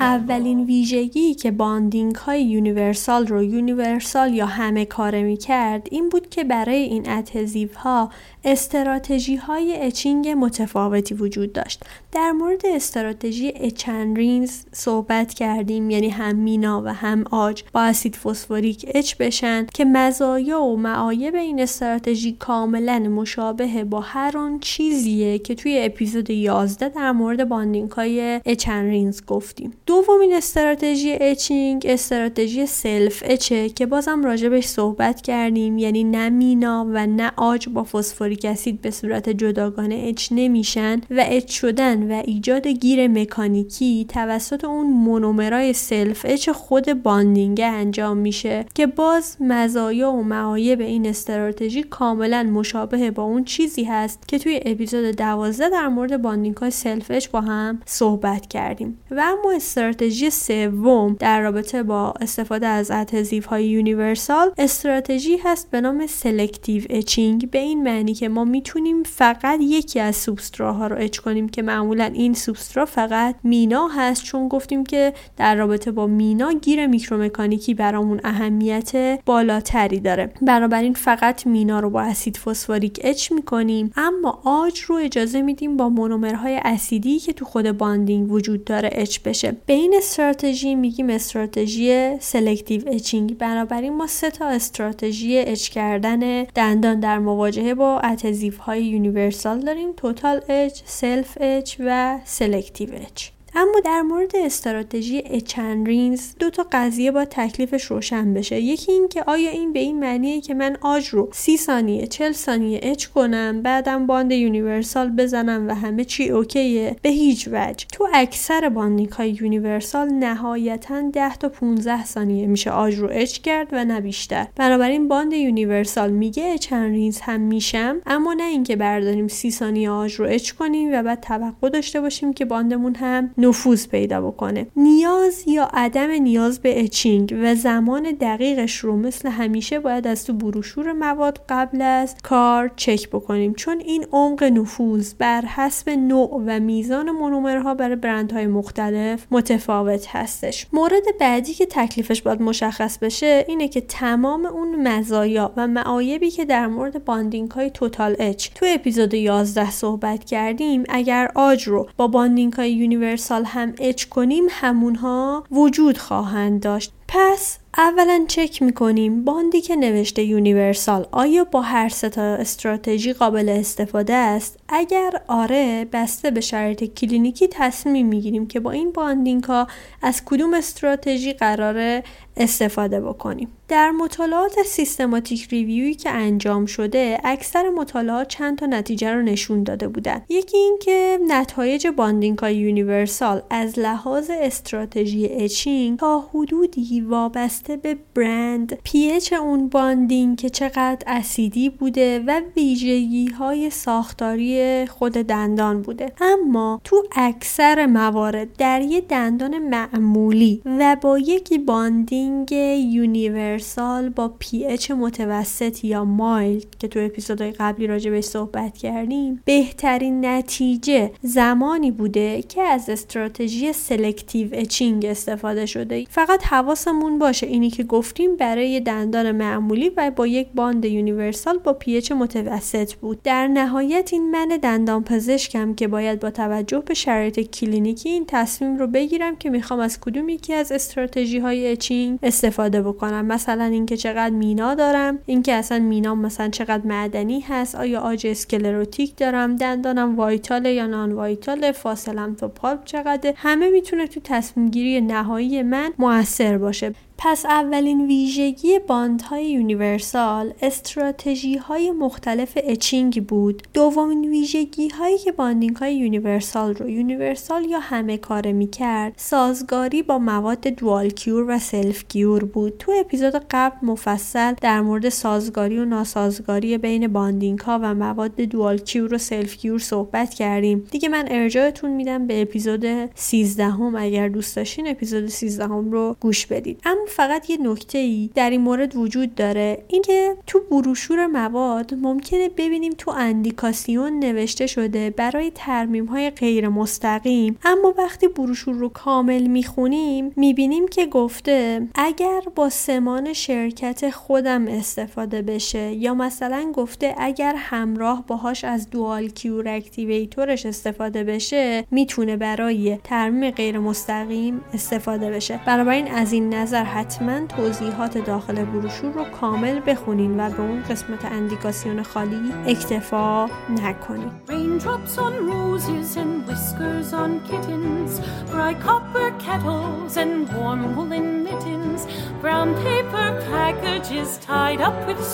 اولین 0.00 0.64
ویژگی 0.64 1.34
که 1.34 1.50
bonding 1.50 2.14
های 2.14 2.44
universal 2.44 3.26
رو 3.26 3.42
universal 3.42 4.34
یا 4.34 4.46
همه 4.46 4.84
کاره 4.84 5.22
می 5.22 5.36
کرد 5.36 5.88
این 5.90 6.08
بود 6.08 6.30
که 6.30 6.44
برای 6.44 6.82
این 6.82 7.10
adhesive 7.10 7.68
ها 7.76 8.10
استراتژی 8.44 9.36
های 9.36 9.76
etching 9.80 10.28
متفاوتی 10.28 11.14
وجود 11.14 11.52
داشت. 11.52 11.82
در 12.12 12.32
مورد 12.32 12.66
استراتژی 12.66 13.52
etch 13.56 13.92
and 13.92 14.19
rinse 14.19 14.64
صحبت 14.72 15.34
کردیم 15.34 15.90
یعنی 15.90 16.08
هم 16.08 16.36
مینا 16.36 16.82
و 16.84 16.94
هم 16.94 17.24
عاج 17.30 17.62
با 17.72 17.80
اسید 17.82 18.16
فسفوریک 18.16 18.90
etch 18.94 19.14
بشن 19.14 19.66
که 19.74 19.84
مزایا 19.84 20.62
و 20.62 20.76
معایب 20.76 21.34
این 21.34 21.60
استراتژی 21.60 22.32
کاملا 22.32 22.98
مشابه 22.98 23.84
با 23.84 24.00
هر 24.00 24.38
آن 24.38 24.58
چیزیه 24.60 25.38
که 25.38 25.54
توی 25.54 25.80
اپیزود 25.82 26.30
11 26.30 26.88
در 26.88 27.12
مورد 27.12 27.48
bonding 27.48 27.90
های 27.90 28.40
etch 28.46 28.72
and 28.72 28.91
rinse 28.91 29.24
گفتیم. 29.26 29.72
دومین 29.90 30.34
استراتژی 30.34 31.16
etching 31.20 31.86
استراتژی 31.88 32.66
self 32.66 33.22
etch 33.26 33.60
ه 33.60 33.68
که 33.68 33.86
بازم 33.86 34.24
راجبش 34.24 34.64
صحبت 34.64 35.20
کردیم. 35.20 35.78
یعنی 35.78 36.04
نه 36.04 36.28
مینا 36.28 36.86
و 36.90 37.06
نه 37.06 37.32
عاج 37.36 37.68
با 37.68 37.84
فسفوریک 37.84 38.44
اسید 38.44 38.80
به 38.80 38.90
صورت 38.90 39.28
جداگانه 39.28 40.04
اچ 40.08 40.28
نمیشن 40.30 41.00
و 41.10 41.24
اچ 41.26 41.52
شدن 41.52 42.12
و 42.12 42.22
ایجاد 42.24 42.66
گیر 42.66 43.08
مکانیکی 43.08 44.06
توسط 44.08 44.64
اون 44.64 44.86
مونومرای 44.86 45.72
self 45.72 46.26
etch 46.28 46.50
خود 46.50 47.02
bonding 47.02 47.60
انجام 47.64 48.16
میشه 48.16 48.66
که 48.74 48.86
باز 48.86 49.36
مزایا 49.40 50.12
و 50.12 50.22
معایب 50.22 50.80
این 50.80 51.06
استراتژی 51.06 51.82
کاملا 51.82 52.42
مشابه 52.42 53.10
با 53.10 53.22
اون 53.22 53.44
چیزی 53.44 53.84
هست 53.84 54.28
که 54.28 54.38
توی 54.38 54.60
اپیزود 54.64 55.04
12 55.04 55.68
در 55.68 55.88
مورد 55.88 56.22
bonding 56.22 56.56
های 56.56 56.70
self 56.70 57.10
etch 57.10 57.28
با 57.28 57.40
هم 57.40 57.80
صحبت 57.86 58.46
کردیم. 58.46 58.98
و 59.10 59.20
اما 59.20 59.52
استراتژی 59.80 60.30
سوم 60.30 61.16
در 61.18 61.40
رابطه 61.40 61.82
با 61.82 62.14
استفاده 62.20 62.66
از 62.66 62.90
adhesive 62.90 63.44
های 63.46 63.66
universal 63.66 64.50
استراتژی 64.58 65.36
هست 65.36 65.70
به 65.70 65.80
نام 65.80 66.06
selective 66.06 66.82
etching 66.90 67.50
به 67.50 67.58
این 67.58 67.82
معنی 67.82 68.14
که 68.14 68.28
ما 68.28 68.44
می‌تونیم 68.44 69.02
فقط 69.02 69.60
یکی 69.62 70.00
از 70.00 70.16
سوبستراها 70.16 70.86
رو 70.86 70.96
etch 70.98 71.18
کنیم 71.18 71.48
که 71.48 71.62
معمولا 71.62 72.04
این 72.04 72.34
سوبسترا 72.34 72.84
فقط 72.84 73.34
مینا 73.42 73.88
هست 73.88 74.24
چون 74.24 74.48
گفتیم 74.48 74.84
که 74.84 75.12
در 75.36 75.54
رابطه 75.54 75.90
با 75.90 76.06
مینا 76.06 76.52
گیر 76.52 76.86
میکرومکانیکی 76.86 77.74
برامون 77.74 78.20
اهمیت 78.24 79.20
بالاتری 79.26 80.00
داره. 80.00 80.32
بنابراین 80.42 80.94
فقط 80.94 81.46
مینا 81.46 81.80
رو 81.80 81.90
با 81.90 82.02
اسید 82.02 82.36
فسفوریک 82.36 83.00
etch 83.04 83.32
می‌کنیم. 83.32 83.92
اما 83.96 84.40
عاج 84.44 84.80
رو 84.80 84.96
اجازه 84.96 85.42
میدیم 85.42 85.76
با 85.76 85.88
مونومرهای 85.88 86.60
اسیدی 86.64 87.18
که 87.18 87.32
تو 87.32 87.44
خود 87.44 87.70
bonding 87.70 88.32
وجود 88.32 88.64
داره 88.64 88.90
etch 88.92 89.18
بشه. 89.24 89.56
به 89.70 89.76
این 89.76 89.94
استراتژی 89.96 90.74
میگیم 90.74 91.10
استراتژی 91.10 92.16
selective 92.20 92.82
etching 92.86 93.38
بنابراین 93.38 93.96
ما 93.96 94.06
سه 94.06 94.30
تا 94.30 94.46
استراتژی 94.46 95.38
etch 95.38 95.68
کردن 95.68 96.42
دندان 96.44 97.00
در 97.00 97.18
مواجهه 97.18 97.74
با 97.74 98.00
adhesive 98.00 98.58
های 98.58 98.84
universal 98.84 99.60
داریم. 99.60 99.92
total 99.92 100.40
etch 100.48 100.80
self 100.84 101.38
etch 101.40 101.76
و 101.80 102.18
selective 102.24 102.88
etch 102.94 103.28
اما 103.54 103.80
در 103.84 104.02
مورد 104.02 104.36
استراتژی 104.36 105.22
etch 105.26 105.62
and 105.62 105.89
rinse 105.89 106.34
دو 106.38 106.50
تا 106.50 106.66
قضیه 106.72 107.10
باید 107.10 107.24
تکلیفش 107.24 107.84
روشن 107.84 108.34
بشه. 108.34 108.60
یکی 108.60 108.92
این 108.92 109.08
که 109.08 109.22
آیا 109.26 109.50
این 109.50 109.72
به 109.72 109.78
این 109.78 110.00
معنیه 110.00 110.40
که 110.40 110.54
من 110.54 110.76
عاج 110.80 111.08
رو 111.08 111.28
30 111.32 111.56
ثانیه 111.56 112.06
40 112.06 112.32
ثانیه 112.32 112.80
etch 112.82 113.06
کنم 113.06 113.62
بعدم 113.62 114.06
bond 114.06 114.32
universal 114.32 115.10
بزنم 115.10 115.68
و 115.68 115.74
همه 115.74 116.04
چی 116.04 116.28
اوکیه؟ 116.28 116.96
به 117.02 117.08
هیچ 117.08 117.48
وجه. 117.52 117.86
تو 117.92 118.08
اکثر 118.14 118.68
bonding 118.68 119.12
های 119.12 119.30
universal 119.40 120.08
نهایتا 120.08 121.10
10 121.12 121.36
تا 121.36 121.48
15 121.48 122.04
ثانیه 122.04 122.46
میشه 122.46 122.70
عاج 122.70 122.94
رو 122.94 123.08
etch 123.12 123.38
کرد 123.38 123.68
و 123.72 123.84
نه 123.84 124.00
بیشتر. 124.00 124.46
بنابراین 124.56 125.08
bond 125.08 125.32
universal 125.32 126.10
میگه 126.10 126.52
etch 126.52 126.75
and 126.75 126.92
rinse 126.92 127.20
هم 127.20 127.40
میشم 127.40 128.00
اما 128.06 128.34
نه 128.34 128.44
اینکه 128.44 128.76
برداریم 128.76 129.28
30 129.28 129.50
ثانیه 129.50 129.90
عاج 129.90 130.14
رو 130.14 130.26
etch 130.28 130.50
کنیم 130.50 130.90
و 130.92 131.02
بعد 131.02 131.20
توقع 131.20 131.68
داشته 131.68 132.00
باشیم 132.00 132.32
که 132.32 132.44
bond 132.44 132.73
مون 132.73 132.94
هم 132.94 133.30
نفوذ 133.40 133.88
پیدا 133.88 134.20
بکنه. 134.20 134.66
نیاز 134.76 135.44
یا 135.46 135.68
عدم 135.72 136.10
نیاز 136.10 136.60
به 136.60 136.84
etching 136.84 137.34
و 137.42 137.54
زمان 137.54 138.02
دقیقش 138.20 138.76
رو 138.76 138.96
مثل 138.96 139.28
همیشه 139.28 139.80
باید 139.80 140.06
از 140.06 140.24
تو 140.24 140.32
بروشور 140.32 140.92
مواد 140.92 141.40
قبل 141.48 141.82
از 141.82 142.14
کار 142.22 142.70
چک 142.76 143.08
بکنیم. 143.08 143.54
چون 143.54 143.80
این 143.80 144.06
عمق 144.12 144.44
نفوذ 144.44 145.14
بر 145.14 145.40
حسب 145.40 145.90
نوع 145.90 146.42
و 146.46 146.60
میزان 146.60 147.10
مونومرها 147.10 147.74
برای 147.74 147.96
برندهای 147.96 148.46
مختلف 148.46 149.26
متفاوت 149.30 150.06
هستش. 150.08 150.66
مورد 150.72 151.02
بعدی 151.20 151.54
که 151.54 151.66
تکلیفش 151.66 152.22
باید 152.22 152.42
مشخص 152.42 152.98
بشه 152.98 153.44
اینه 153.48 153.68
که 153.68 153.80
تمام 153.80 154.46
اون 154.46 154.88
مزایا 154.88 155.52
و 155.56 155.66
معایبی 155.66 156.30
که 156.30 156.44
در 156.44 156.66
مورد 156.66 157.04
bonding 157.04 157.50
های 157.50 157.70
total 157.70 158.16
etch 158.18 158.48
تو 158.54 158.66
اپیزود 158.68 159.14
11 159.14 159.70
صحبت 159.70 160.24
کردیم 160.24 160.84
اگر 160.88 161.30
عاج 161.34 161.68
رو 161.68 161.88
با 161.96 162.06
bonding 162.06 162.52
های 162.52 162.72
universal 162.72 163.29
universal 163.30 163.44
هم 163.44 163.74
etch 163.78 164.04
کنیم 164.04 164.44
همونها 164.50 165.44
وجود 165.50 165.98
خواهند 165.98 166.62
داشت. 166.62 166.92
پس 167.12 167.58
اولا 167.78 168.24
چک 168.28 168.62
می‌کنیم 168.62 169.24
bond 169.24 169.53
ی 169.53 169.60
که 169.60 169.76
نوشته 169.76 170.22
universal 170.22 171.06
آیا 171.12 171.44
با 171.44 171.60
هر 171.60 171.88
سه 171.88 172.11
تا 172.11 172.22
استراتژی 172.22 173.12
قابل 173.12 173.48
استفاده 173.48 174.14
است؟ 174.14 174.58
اگر 174.68 175.22
آره 175.28 175.86
بسته 175.92 176.30
به 176.30 176.40
شرایط 176.40 176.84
کلینیکی 176.84 177.48
تصمیم 177.50 178.06
می‌گیریم 178.06 178.46
که 178.46 178.60
با 178.60 178.70
این 178.70 178.92
bonding 178.92 179.44
ها 179.44 179.66
از 180.02 180.22
کدوم 180.24 180.54
استراتژی 180.54 181.32
قراره 181.32 182.02
استفاده 182.36 183.00
بکنیم. 183.00 183.48
در 183.68 183.90
مطالعات 183.90 184.62
systematic 184.62 185.48
review 185.48 185.87
ی 185.87 185.94
که 185.94 186.10
انجام 186.10 186.66
شده 186.66 187.18
اکثر 187.24 187.70
مطالعات 187.70 188.28
چند 188.28 188.58
تا 188.58 188.66
نتیجه 188.66 189.12
رو 189.12 189.22
نشون 189.22 189.62
داده 189.62 189.88
بودن 189.88 190.22
یکی 190.28 190.56
اینکه 190.56 191.18
نتایج 191.28 191.86
bonding 191.86 192.38
های 192.38 192.56
universal 192.56 193.42
از 193.50 193.78
لحاظ 193.78 194.30
استراتژی 194.30 195.26
etching 195.26 195.98
تا 195.98 196.28
حدودی 196.34 196.99
وابسته 197.00 197.76
به 197.76 197.96
برند. 198.14 198.78
pH 198.84 199.32
اون 199.32 199.68
bonding 199.68 200.38
که 200.38 200.50
چقدر 200.50 201.02
اسیدی 201.06 201.70
بوده 201.70 202.24
و 202.26 202.40
ویژگی 202.56 203.26
های 203.26 203.70
ساختاری 203.70 204.86
خود 204.86 205.12
دندان 205.12 205.82
بوده. 205.82 206.12
اما 206.20 206.80
تو 206.84 207.02
اکثر 207.16 207.86
موارد 207.86 208.56
در 208.56 208.80
یه 208.80 209.00
دندان 209.00 209.58
معمولی 209.58 210.62
و 210.66 210.96
با 211.00 211.18
یکی 211.18 211.58
bonding 211.58 212.52
universal 212.52 214.08
با 214.08 214.28
pH 214.38 214.90
متوسط 214.90 215.84
یا 215.84 216.04
mild 216.04 216.64
که 216.78 216.88
تو 216.88 217.00
اپیزودهای 217.00 217.50
قبلی 217.50 217.86
راجع 217.86 218.10
بهش 218.10 218.24
صحبت 218.24 218.78
کردیم 218.78 219.42
بهترین 219.44 220.26
نتیجه 220.26 221.12
زمانی 221.22 221.90
بوده 221.90 222.42
که 222.42 222.62
از 222.62 222.88
استراتژی 222.88 223.72
selective 223.72 224.48
etching 224.52 225.04
استفاده 225.04 225.66
شده. 225.66 226.04
فقط 226.10 226.42
حواسمون 226.90 227.18
باشه. 227.18 227.46
اینی 227.46 227.70
که 227.70 227.84
گفتیم 227.84 228.36
برای 228.36 228.80
دندان 228.80 229.32
معمولی 229.32 229.90
و 229.96 230.10
با 230.10 230.26
یک 230.26 230.48
bond 230.54 230.84
universal 230.84 231.58
با 231.58 231.72
pH 231.72 232.12
متوسط 232.12 232.94
بود. 232.94 233.22
در 233.22 233.46
نهایت 233.46 234.10
این 234.12 234.30
من 234.30 234.48
دندان 234.62 235.04
پزشکم 235.04 235.74
که 235.74 235.88
باید 235.88 236.20
با 236.20 236.30
توجه 236.30 236.82
به 236.86 236.94
شرایط 236.94 237.40
کلینیکی 237.40 238.08
این 238.08 238.24
تصمیم 238.28 238.76
رو 238.76 238.86
بگیرم 238.86 239.36
که 239.36 239.50
می‌خوام 239.50 239.80
از 239.80 240.00
کدوم 240.00 240.28
یکی 240.28 240.54
از 240.54 240.72
استراتژی 240.72 241.38
های 241.38 241.66
etching 241.66 242.18
استفاده 242.22 242.82
بکنم. 242.82 243.26
مثلا 243.26 243.64
اینکه 243.64 243.96
چقدر 243.96 244.34
مینا 244.34 244.74
دارم 244.74 245.18
اینکه 245.26 245.54
اصلا 245.54 245.78
مینا 245.78 246.14
مثلا 246.14 246.48
چقدر 246.48 246.86
معدنی 246.86 247.40
هست 247.40 247.74
آیا 247.74 248.00
عاج 248.00 248.26
sclerotic 248.26 249.16
دارم 249.16 249.56
دندانم 249.56 250.16
vital 250.16 250.66
یا 250.66 250.86
non-vital 250.86 251.72
فاصله‌ام 251.72 252.34
تا 252.34 252.48
pulp 252.48 252.84
چقدر 252.84 253.32
همه 253.36 253.70
می‌تونه 253.70 254.06
تو 254.06 254.20
تصمیم 254.24 254.68
گیری 254.68 255.00
نهایی 255.00 255.62
من 255.62 255.92
موثر 255.98 256.58
باشه. 256.58 256.79
leadership 256.82 257.09
پس 257.22 257.46
اولین 257.46 258.06
ویژگی 258.06 258.78
bond 258.78 259.50
های 259.50 259.69
universal 259.69 260.52
استراتژی 260.62 261.56
های 261.56 261.90
مختلف 261.90 262.58
etching 262.64 263.26
بود. 263.26 263.62
دومین 263.74 264.30
ویژگی 264.30 264.88
هایی 264.88 265.18
که 265.18 265.32
bonding 265.32 265.76
های 265.76 265.96
universal 265.96 266.74
رو 266.74 266.88
universal 266.88 267.64
یا 267.64 267.78
همه 267.78 268.16
کاره 268.16 268.52
می 268.52 268.66
کرد 268.66 269.12
سازگاری 269.16 270.02
با 270.02 270.18
مواد 270.18 270.60
dual 270.60 271.10
cure 271.10 271.44
و 271.48 271.58
self 271.58 272.04
cure 272.08 272.44
بود. 272.44 272.78
تو 272.78 272.92
اپیزود 273.00 273.34
قبل 273.50 273.86
مفصل 273.86 274.54
در 274.60 274.80
مورد 274.80 275.08
سازگاری 275.08 275.78
و 275.78 275.84
ناسازگاری 275.84 276.78
بین 276.78 277.08
bonding 277.08 277.58
ها 277.58 277.78
و 277.82 277.94
مواد 277.94 278.36
dual 278.36 278.78
cure 278.78 279.14
و 279.14 279.18
self 279.18 279.56
cure 279.56 279.78
صحبت 279.78 280.34
کردیم. 280.34 280.86
دیگه 280.90 281.08
من 281.08 281.24
ارجاعتون 281.30 281.90
میدم 281.90 282.26
به 282.26 282.42
اپیزود 282.42 282.86
13 283.14 283.64
هم 283.64 283.94
اگر 283.96 284.28
دوست 284.28 284.56
داشتین 284.56 284.88
اپیزود 284.88 285.26
13 285.26 285.64
هم 285.64 285.92
رو 285.92 286.16
گوش 286.20 286.46
بدید 286.46 286.80
اما 286.84 287.09
فقط 287.10 287.50
یه 287.50 287.56
نکته 287.62 287.98
ای 287.98 288.30
در 288.34 288.50
این 288.50 288.60
مورد 288.60 288.96
وجود 288.96 289.34
داره. 289.34 289.84
اینکه 289.88 290.36
تو 290.46 290.60
بروشور 290.70 291.26
مواد 291.26 291.94
ممکنه 291.94 292.48
ببینیم 292.48 292.92
تو 292.98 293.10
indication 293.10 294.18
نوشته 294.18 294.66
شده 294.66 295.10
برای 295.10 295.52
ترمیم 295.54 296.06
های 296.06 296.30
غیر 296.30 296.68
مستقیم. 296.68 297.58
اما 297.64 297.94
وقتی 297.98 298.28
بروشور 298.28 298.74
رو 298.74 298.88
کامل 298.88 299.46
می‌خونیم 299.46 300.32
می‌بینیم 300.36 300.88
که 300.88 301.06
گفته 301.06 301.88
اگر 301.94 302.40
با 302.54 302.68
سمان 302.68 303.32
شرکت 303.32 304.10
خودم 304.10 304.68
استفاده 304.68 305.42
بشه 305.42 305.92
یا 305.92 306.14
مثلا 306.14 306.72
گفته 306.74 307.14
اگر 307.18 307.54
همراه 307.56 308.24
باهاش 308.26 308.64
از 308.64 308.90
دوال 308.90 309.28
کیور 309.28 309.68
اکتیویتورش 309.68 310.66
استفاده 310.66 311.24
بشه 311.24 311.84
می‌تونه 311.90 312.36
برای 312.36 312.98
ترمیم 313.04 313.50
غیر 313.50 313.78
مستقیم 313.78 314.60
استفاده 314.74 315.30
بشه. 315.30 315.60
بنابراین 315.66 316.08
از 316.08 316.32
این 316.32 316.54
نظر 316.54 316.84
حتما 317.00 317.46
توضیحات 317.46 318.18
داخل 318.18 318.64
بروشور 318.64 319.12
رو 319.12 319.24
کامل 319.24 319.80
بخونین 319.86 320.40
و 320.40 320.50
به 320.50 320.60
اون 320.60 320.82
قسمت 320.82 321.24
اندیکاسیون 321.24 322.02
خالی 322.02 322.52
اکتفا 322.66 323.46
نکنین 323.70 324.30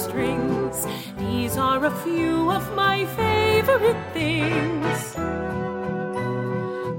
strings. 0.06 0.86
These 1.18 1.56
are 1.56 1.84
a 1.84 1.94
few 2.04 2.50
of 2.50 2.64
my 2.74 2.96
favorite 3.18 4.02
things. 4.14 5.55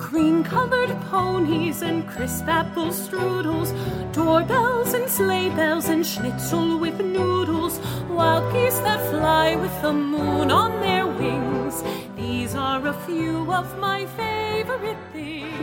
Cream 0.07 0.41
colored 0.41 0.95
ponies 1.11 1.81
and 1.81 2.07
crisp 2.07 2.47
apple 2.47 2.91
strudels, 2.91 3.73
doorbells 4.13 4.93
and 4.93 5.09
sleigh 5.09 5.49
bells 5.49 5.89
and 5.89 6.07
schnitzel 6.07 6.77
with 6.79 6.97
noodles, 7.01 7.81
wild 8.09 8.53
geese 8.53 8.79
that 8.87 9.01
fly 9.09 9.57
with 9.57 9.81
the 9.81 9.91
moon 9.91 10.49
on 10.49 10.71
their 10.79 11.05
wings. 11.05 11.83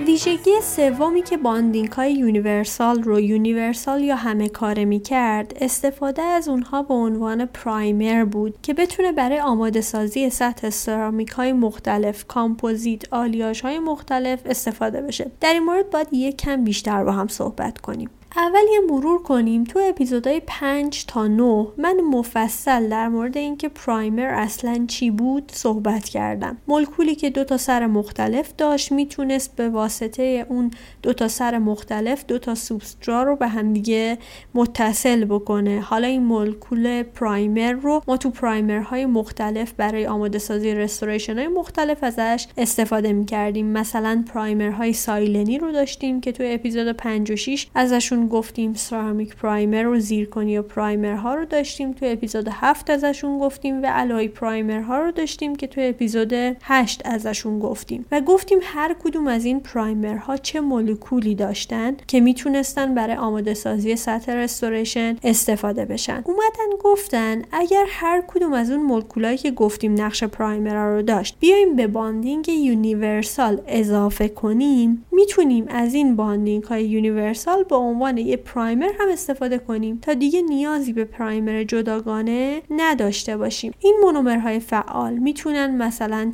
ویژگی 0.07 0.61
سومی 0.63 1.23
که 1.23 1.37
bonding 1.37 1.93
های 1.93 2.13
universal 2.15 3.03
رو 3.03 3.21
universal 3.21 4.03
یا 4.03 4.17
همه 4.17 4.49
کاره 4.49 4.85
می 4.85 5.01
کرد 5.01 5.53
استفاده 5.61 6.23
از 6.23 6.49
اونها 6.49 6.83
به 6.83 6.95
عنوان 6.95 7.47
primer 7.47 8.25
بود 8.25 8.55
که 8.63 8.75
بتونه 8.75 9.13
برای 9.13 9.41
آماده 9.41 9.81
سازی 9.81 10.31
سطح 10.31 10.71
سرامیک 10.71 11.31
های 11.31 11.53
مختلف 11.53 12.27
کامپوزیت 12.27 13.13
آلیاژ 13.13 13.61
های 13.61 13.79
مختلف 13.79 14.41
استفاده 14.45 15.03
بشه. 15.03 15.31
در 15.41 15.53
این 15.53 15.65
مورد 15.65 15.91
باید 15.91 16.09
یک 16.13 16.37
کم 16.37 16.65
بیشتر 16.65 17.05
با 17.05 17.13
هم 17.13 17.29
صحبت 17.29 17.79
کنیم. 17.79 18.11
اول 18.37 18.65
یه 18.73 18.81
مرور 18.91 19.23
کنیم. 19.23 19.65
تو 19.65 19.79
اپیزودهای 19.79 20.43
5 20.47 21.05
تا 21.07 21.27
9 21.27 21.67
من 21.79 22.01
مفصل 22.01 22.89
در 22.89 23.09
مورد 23.09 23.37
اینکه 23.37 23.69
پرایمر 23.69 24.27
اصلا 24.27 24.85
چی 24.89 25.11
بود 25.11 25.53
صحبت 25.55 26.05
کردم. 26.05 26.57
مولکولی 26.69 27.15
که 27.15 27.31
دو 27.31 27.45
تا 27.45 27.57
سر 27.57 27.87
مختلف 27.87 28.53
داشت 28.59 28.93
می‌تونست 28.93 29.57
به 29.57 29.69
واسطه 29.69 30.47
اون 30.49 30.71
دو 31.03 31.13
تا 31.13 31.29
سر 31.29 31.59
مختلف 31.59 32.25
دو 32.29 32.39
تا 32.39 32.55
سوبسترا 32.55 33.23
رو 33.23 33.37
به 33.37 33.49
همدیگه 33.49 34.19
متصل 34.55 35.25
بکنه. 35.25 35.81
حالا 35.81 36.07
این 36.07 36.23
مولکول 36.23 37.03
پرایمر 37.03 37.73
رو 37.73 38.03
ما 38.09 38.17
تو 38.17 38.31
پرایمرهای 38.31 39.07
مختلف 39.07 39.73
برای 39.73 40.07
آماده 40.07 40.39
سازی 40.39 40.75
رستوریشن 40.75 41.39
های 41.39 41.49
مختلف 41.49 42.05
ازش 42.05 42.47
استفاده 42.59 43.13
می‌کردیم. 43.13 43.67
مثلا 43.67 44.25
پرایمرهای 44.35 44.93
سایلنی 44.93 45.59
رو 45.59 45.73
داشتیم 45.73 46.21
که 46.21 46.33
تو 46.33 46.43
اپیزود 46.47 46.93
5 46.93 47.31
و 47.31 47.37
6 47.37 47.67
ازشون 47.75 48.24
گفتیم 48.29 48.75
سرامیک 48.75 49.37
پرایمر 49.37 49.87
و 49.87 49.99
زیرکنی 49.99 50.59
و 50.59 50.63
پرایمر 50.63 51.15
ها 51.15 51.35
رو 51.35 51.45
داشتیم. 51.45 51.93
تو 51.93 52.07
اپیزود 52.09 52.49
7 52.51 52.91
ازشون 52.91 53.39
گفتیم 53.39 53.83
و 53.83 53.87
الای 53.89 54.29
پرایمر 54.29 54.81
ها 54.81 54.99
رو 54.99 55.11
داشتیم 55.11 55.57
که 55.57 55.67
تو 55.67 55.81
اپیزود 55.85 56.33
8 56.63 57.03
ازشون 57.05 57.59
گفتیم. 57.59 58.07
و 58.13 58.21
گفتیم 58.21 58.59
هر 58.63 58.97
کدوم 59.05 59.27
از 59.27 59.45
این 59.45 59.61
primer 59.61 60.17
ها 60.17 60.37
چه 60.37 60.61
مولکولی 60.61 61.35
داشتن 61.35 61.97
که 62.07 62.21
می‌تونستن 62.21 62.95
برای 62.95 63.17
آماده 63.17 63.55
سازی 63.55 63.97
سطح 63.97 64.33
restoration 64.33 65.17
استفاده 65.25 65.85
بشن. 65.85 66.23
اومدن 66.25 66.79
گفتن 66.85 67.43
اگر 67.53 67.85
هر 67.89 68.23
کدوم 68.29 68.53
از 68.53 68.71
اون 68.71 68.83
مولکولایی 68.83 69.39
که 69.39 69.51
گفتیم 69.51 69.95
نقش 70.03 70.25
primer 70.25 70.97
رو 70.97 71.03
داشت 71.03 71.37
بیایم 71.41 71.77
به 71.77 71.87
bonding 71.87 72.49
universal 72.49 73.61
اضافه 73.67 74.29
کنیم 74.29 75.05
می‌تونیم 75.13 75.65
از 75.69 75.95
این 75.95 76.17
bonding 76.17 76.63
های 76.63 76.85
universal 76.85 77.63
به 77.63 77.77
عنوان 77.77 78.14
عنوان 78.15 78.27
یه 78.27 78.37
primer 78.37 78.91
هم 79.01 79.09
استفاده 79.13 79.59
کنیم 79.59 79.99
تا 80.03 80.15
دیگه 80.15 80.43
نیازی 80.43 80.93
به 80.93 81.05
primer 81.05 81.65
جداگانه 81.65 82.63
نداشته 82.71 83.37
باشیم. 83.37 83.73
این 83.81 83.97
مونومرهای 84.03 84.61
فعال 84.61 85.13
می‌تونن 85.13 85.77
مثلا 85.77 86.31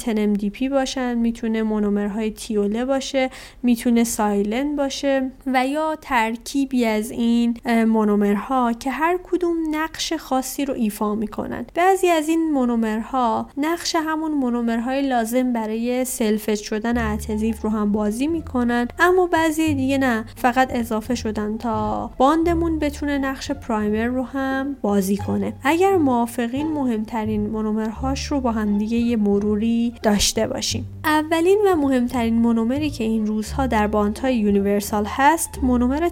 P 0.53 0.69
باشن 0.69 1.15
می‌تونه 1.15 1.63
مونومرهای 1.63 2.31
thiol 2.31 2.76
ه 2.76 2.85
باشه 2.85 3.31
می‌تونه 3.63 4.05
silane 4.05 4.77
باشه 4.77 5.31
و 5.47 5.67
یا 5.67 5.97
ترکیبی 6.01 6.85
از 6.85 7.11
این 7.11 7.57
مونومرها 7.67 8.73
که 8.73 8.91
هر 8.91 9.19
کدوم 9.31 9.57
نقش 9.71 10.13
خاصی 10.13 10.65
رو 10.65 10.75
ایفا 10.75 11.15
می‌کنن. 11.15 11.67
بعضی 11.75 12.09
از 12.09 12.29
این 12.29 12.53
مونومرها 12.53 13.51
نقش 13.57 13.97
همون 13.97 14.33
مونومرهای 14.33 15.09
لازم 15.09 15.53
برای 15.53 16.05
self-etch 16.05 16.55
شدن 16.55 17.13
adhesive 17.13 17.63
رو 17.63 17.71
هم 17.71 17.93
بازی 17.93 18.27
می‌کنن 18.27 18.89
اما 18.99 19.27
بعضی 19.27 19.75
دیگه 19.75 19.99
نه 19.99 20.25
فقط 20.37 20.69
اضافه 20.75 21.15
شدن 21.15 21.59
تا 21.59 21.70
bond 22.19 22.53
مون 22.53 22.79
بتونه 22.79 23.19
نقش 23.19 23.51
primer 23.51 24.07
رو 24.07 24.23
هم 24.23 24.77
بازی 24.83 25.17
کنه. 25.17 25.53
اگر 25.63 25.97
موافقین 25.97 26.73
مهمترین 26.73 27.51
مونومرهاش 27.51 28.27
رو 28.27 28.41
با 28.41 28.53
هم 28.53 28.79
دیگه 28.79 28.97
یه 28.97 29.17
مروری 29.17 29.95
داشته 30.03 30.47
باشیم. 30.47 30.87
اولین 31.05 31.59
و 31.67 31.77
مهمترین 31.77 32.35
مونومری 32.35 32.91
که 32.91 33.05
این 33.05 33.27
روزها 33.27 33.67
در 33.67 33.87
bond 33.87 34.37
های 34.37 34.49
universal 34.49 35.05
هست 35.09 35.51
مونومر 35.63 36.09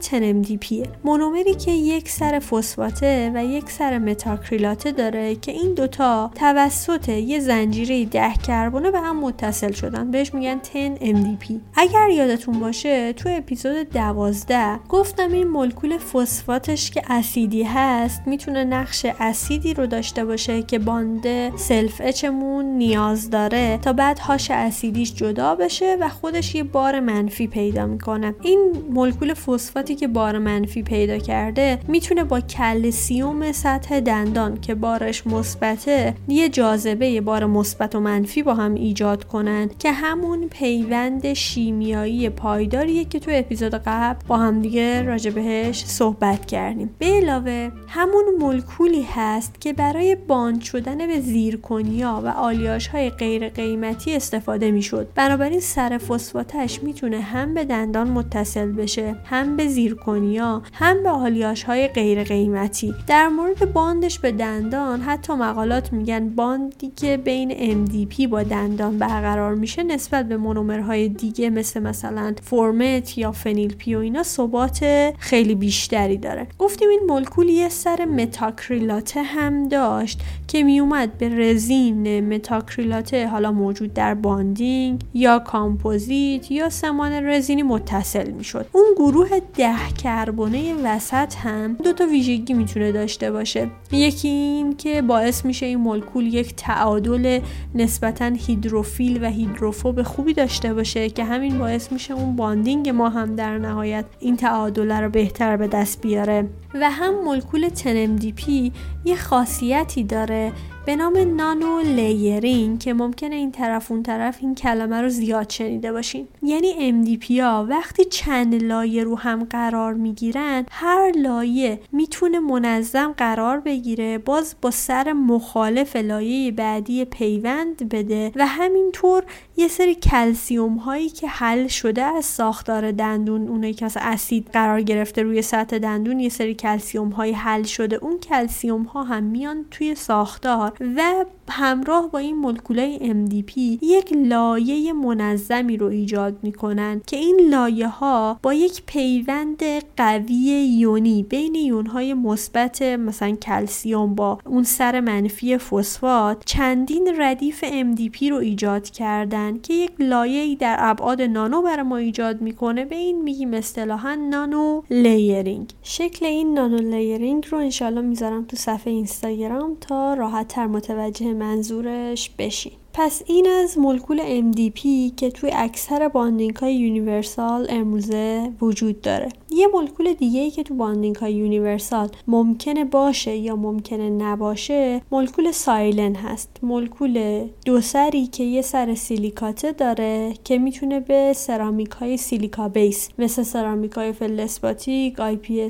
P 0.61 0.70
ه. 0.70 0.87
مونومری 1.05 1.55
که 1.55 1.71
یک 1.71 2.09
سر 2.09 2.39
فسفاته 2.39 3.33
و 3.35 3.45
یک 3.45 3.71
سر 3.71 3.99
متاکریلاته 3.99 4.93
داره 4.93 5.35
که 5.35 5.53
این 5.53 5.75
دوتا 5.75 6.31
توسط 6.35 7.09
یه 7.09 7.41
زنجیره 7.41 8.05
ده 8.05 8.35
کربونه 8.47 8.91
به 8.91 9.01
هم 9.01 9.21
متصل 9.21 9.73
شدن. 9.73 10.11
بهش 10.11 10.35
میگن 10.35 10.61
10 10.75 10.97
MDP 10.97 11.53
اگر 11.75 12.09
یادتون 12.09 12.61
باشه 12.61 13.13
تو 13.13 13.29
اپیزود 13.33 13.91
دوازده 13.91 14.79
گفتم 14.89 15.33
این 15.33 15.48
مولکول 15.53 15.99
فسفاتش 15.99 16.91
که 16.91 17.03
اسیدی 17.09 17.63
هست 17.63 18.23
می‌تونه 18.27 18.65
نقش 18.65 19.07
اسیدی 19.21 19.75
رو 19.75 19.87
داشته 19.87 20.25
باشه 20.25 20.63
که 20.63 20.79
bond 20.79 21.57
self-etch 21.57 22.01
مون 22.05 22.65
نیاز 22.65 23.31
داره 23.31 23.79
تا 23.83 23.93
بعد 23.93 24.19
H 24.19 24.30
اش 24.30 24.51
اسیدیش 24.51 25.15
جدا 25.15 25.55
بشه 25.55 25.97
و 26.01 26.09
خودش 26.09 26.55
یه 26.55 26.63
بار 26.63 27.01
منفی 27.01 27.47
پیدا 27.47 27.87
می‌کنه. 27.87 28.35
این 28.43 28.73
مولکول 28.91 29.35
فسفاتی 29.35 29.95
که 29.95 30.09
بار 30.09 30.39
منفی 30.39 30.83
پیدا 30.83 31.19
کرده 31.19 31.79
می‌تونه 31.89 32.25
با 32.25 32.41
کلسیوم 32.41 33.53
سطح 33.53 34.01
دندان 34.01 34.61
که 34.61 34.75
بارش 34.75 35.27
مثبته 35.27 36.15
یه 36.29 36.49
جاذبه 36.49 37.21
بار 37.21 37.47
مثبت 37.47 37.95
و 37.95 38.01
منفی 38.01 38.43
با 38.43 38.55
هم 38.55 38.75
ایجاد 38.75 39.25
کنن 39.25 39.71
که 39.79 39.93
همون 39.93 40.49
پیوند 40.49 41.33
شیمیایی 41.33 42.29
پایداریه 42.29 43.05
که 43.05 43.19
تو 43.19 43.31
اپیزود 43.35 43.75
قبل 43.75 44.27
با 44.29 44.37
هم 44.37 44.63
دیگه 44.63 45.03
راجع 45.03 45.31
بهش 45.39 45.85
صحبت 45.85 46.47
کردیم. 46.47 46.91
به 46.99 47.07
علاوه 47.07 47.71
همون 47.89 48.25
مولکولی 48.41 49.07
هست 49.15 49.61
که 49.61 49.73
برای 49.73 50.15
باند 50.15 50.61
شدن 50.61 51.07
به 51.07 51.21
زیرکنیا 51.21 52.23
و 52.25 52.29
آلیاش 52.29 52.87
های 52.87 53.11
غیر 53.11 53.49
قیمتی 53.49 54.17
استفاده 54.17 54.71
می‌شد. 54.71 55.09
بنابراین 55.15 55.61
سر 55.61 55.99
فسفاتش 55.99 56.83
می‌تونه 56.83 57.21
هم 57.21 57.55
به 57.55 57.65
دندان 57.65 58.09
متصل 58.09 58.73
بشه 58.73 59.15
هم 59.25 59.57
به 59.57 59.69
زیرکنیا 59.69 60.63
هم 60.73 61.03
به 61.03 61.09
آلیاش 61.09 61.63
های 61.63 61.89
غیر 61.89 62.25
قیمتی 62.25 62.95
در 63.07 63.29
مورد 63.29 63.73
باندش 63.73 64.19
به 64.19 64.33
دندان 64.33 65.01
حتی 65.01 65.33
مقالات 65.33 65.93
میگن 65.93 66.29
باندی 66.29 66.93
که 66.97 67.17
بین 67.17 67.51
MDP 67.87 68.27
با 68.27 68.43
دندان 68.43 68.99
برقرار 68.99 69.55
میشه 69.55 69.83
نسبت 69.83 70.29
به 70.29 70.37
مونومرهای 70.37 71.09
دیگه 71.09 71.51
مثل 71.51 71.83
مثلا 71.83 72.35
4-META 72.43 73.19
یا 73.19 73.33
phenyl-P 73.33 73.95
و 73.95 73.99
اینا 73.99 74.23
ثبات 74.23 74.85
خیلی 75.19 75.55
بیشتری 75.55 76.17
داره. 76.17 76.47
گفتیم 76.59 76.89
این 76.89 77.01
مولکول 77.09 77.49
یه 77.49 77.69
سر 77.69 78.05
متاکریلاته 78.05 79.23
هم 79.23 79.69
داشت 79.69 80.21
که 80.49 80.63
میومد 80.63 81.19
به 81.19 81.29
رزین 81.29 82.35
متاکریلاته 82.35 83.27
حالا 83.27 83.53
موجود 83.53 83.95
در 83.95 84.15
bonding 84.15 85.01
یا 85.15 85.39
کامپوزیت 85.39 86.51
یا 86.51 86.71
سمان 86.71 87.13
رزینی 87.13 87.63
متصل 87.63 88.31
می‌شد. 88.31 88.67
اون 88.73 88.87
گروه 88.97 89.29
ده 89.57 89.93
کربونه 90.03 90.75
وسط 90.85 91.35
هم 91.37 91.73
دو 91.73 91.93
تا 91.93 92.07
ویژگی 92.07 92.55
می‌تونه 92.55 92.93
داشته 92.93 93.31
باشه. 93.31 93.71
یکی 93.93 94.29
این 94.29 94.77
که 94.77 95.03
باعث 95.03 95.45
میشه 95.45 95.67
این 95.67 95.79
مولکول 95.79 96.35
یک 96.35 96.55
تعادل 96.57 97.41
نسبتا 97.75 98.25
هیدروفیل 98.25 99.25
و 99.25 99.27
هیدروفوب 99.27 100.03
خوبی 100.03 100.35
داشته 100.35 100.75
باشه 100.75 101.11
که 101.11 101.25
همین 101.25 101.59
باعث 101.59 101.93
میشه 101.93 102.15
اون 102.15 102.37
bonding 102.37 102.89
ما 102.89 103.09
هم 103.09 103.37
در 103.37 103.59
نهایت 103.59 104.05
این 104.21 104.37
تعادل 104.37 104.93
رو 104.93 105.08
بهتر 105.09 105.57
به 105.57 105.69
دست 105.69 106.03
بیاره. 106.03 106.51
و 106.75 106.91
هم 106.91 107.25
مولکول 107.25 107.69
ten 107.69 108.21
MDP 108.21 108.73
یه 109.05 109.17
خاصیتی 109.17 110.05
داره 110.05 110.53
به 110.89 110.97
نام 110.97 111.37
nano 111.37 111.81
layering 111.81 112.79
که 112.79 112.95
ممکنه 112.95 113.35
این 113.35 113.53
طرف 113.53 113.93
اون 113.93 114.03
طرف 114.03 114.39
این 114.41 114.55
کلمه 114.55 115.03
رو 115.03 115.09
زیاد 115.09 115.51
شنیده 115.51 115.93
باشین. 115.93 116.29
یعنی 116.43 116.93
MDP 116.93 117.31
ها 117.31 117.67
وقتی 117.71 118.05
چند 118.05 118.65
لایه 118.65 119.05
رو 119.05 119.19
هم 119.19 119.45
قرار 119.45 119.95
می‌گیرن 119.95 120.67
هر 120.71 121.13
لایه 121.17 121.81
می‌تونه 121.93 122.39
منظم 122.39 123.15
قرار 123.17 123.61
بگیره 123.61 124.19
باز 124.19 124.55
با 124.63 124.71
سر 124.71 125.13
مخالف 125.13 125.97
لایه 125.97 126.53
بعدی 126.53 127.05
پیوند 127.05 127.89
بده 127.89 128.33
و 128.37 128.47
همینطور 128.47 129.25
یه 129.57 129.69
سری 129.69 129.95
کلسیوم 129.95 130.77
هایی 130.77 131.09
که 131.09 131.29
حل 131.29 131.67
شده 131.67 132.03
از 132.03 132.25
ساختار 132.25 132.93
دندون 132.93 133.49
اونایی 133.49 133.75
که 133.75 133.85
از 133.85 133.97
اسید 134.01 134.49
قرار 134.53 134.83
گرفته 134.83 135.23
روی 135.23 135.43
سطح 135.43 135.79
دندون 135.79 136.21
یه 136.21 136.29
سری 136.29 136.55
کلسیوم 136.55 137.09
های 137.09 137.33
حل 137.33 137.63
شده 137.63 137.97
اون 137.97 138.19
کلسیوم 138.19 138.83
ها 138.83 139.03
هم 139.03 139.23
میان 139.23 139.65
توی 139.71 139.95
ساختار. 139.95 140.78
و 140.81 141.25
همراه 141.51 142.11
با 142.11 142.19
این 142.19 142.37
مولکولای 142.37 142.99
MDP 142.99 143.53
یک 143.83 144.13
لایه 144.13 144.93
منظمی 144.93 145.77
رو 145.77 145.87
ایجاد 145.87 146.37
می‌کنن 146.43 147.01
که 147.07 147.17
این 147.17 147.41
لایه 147.51 147.89
ها 147.89 148.39
با 148.43 148.55
یک 148.55 148.83
پیوند 148.87 149.63
قوی 149.97 150.35
یونی 150.79 151.23
بین 151.23 151.55
یون 151.55 151.87
های 151.87 152.15
مثبت 152.15 152.83
مثلا 152.83 153.31
کلسیوم 153.31 154.15
با 154.15 154.39
اون 154.47 154.63
سر 154.63 155.01
منفی 155.01 155.59
فسفات 155.59 156.43
چندین 156.45 157.09
ردیف 157.19 157.65
MDP 157.65 158.23
رو 158.31 158.37
ایجاد 158.37 158.91
کردن 158.91 159.59
که 159.59 159.75
یک 159.75 159.91
لایه 159.99 160.55
در 160.55 160.77
ابعاد 160.79 161.23
نانو 161.23 161.63
برای 161.63 161.83
ما 161.83 161.97
ایجاد 161.97 162.41
می‌کنه. 162.41 162.85
به 162.85 162.97
این 162.97 163.23
میگیم 163.23 163.55
اصطلاحا 163.55 164.15
nano 164.15 164.83
layering. 164.91 165.71
شکل 165.83 166.27
این 166.27 166.55
nano 166.55 166.77
layering 166.77 167.47
رو 167.51 167.59
انشالله 167.59 168.01
می‌ذارم 168.01 168.45
تو 168.45 168.57
صفحه 168.57 168.93
اینستاگرام 168.93 169.77
تا 169.81 170.15
راحت 170.15 170.59
متوجه 170.69 171.33
منظورش 171.33 172.31
بشین. 172.39 172.73
پس 173.01 173.23
اینم 173.27 173.47
از 173.49 173.79
مولکول 173.79 174.43
MDP 174.53 174.81
که 175.17 175.31
توی 175.31 175.51
اکثر 175.55 176.09
bonding 176.09 176.57
های 176.57 176.75
universal 176.75 177.67
امروزه 177.69 178.53
وجود 178.61 179.01
داره. 179.01 179.29
یه 179.51 179.67
مولکول 179.67 180.13
دیگه 180.13 180.41
ای 180.41 180.51
که 180.51 180.63
تو 180.63 180.75
bonding 180.75 181.17
های 181.17 181.33
universal 181.35 182.09
ممکنه 182.29 182.85
باشه 182.85 183.37
یا 183.37 183.57
ممکنه 183.57 184.11
نباشه 184.11 185.03
مولکول 185.11 185.53
silane 185.53 186.15
هست. 186.15 186.51
مولکول 186.63 187.45
دو 187.65 187.81
سری 187.81 188.27
که 188.27 188.45
یه 188.45 188.63
سر 188.63 188.95
سیلیکاته 188.95 189.73
داره 189.73 190.35
که 190.45 190.59
می‌تونه 190.59 191.01
به 191.01 191.33
سرامیک 191.37 191.91
های 191.91 192.17
silica 192.17 192.69
base 192.69 193.09
مثل 193.19 193.43
سرامیک 193.43 193.93
های 193.93 194.13
feldspathic 194.13 195.21
IP 195.21 195.69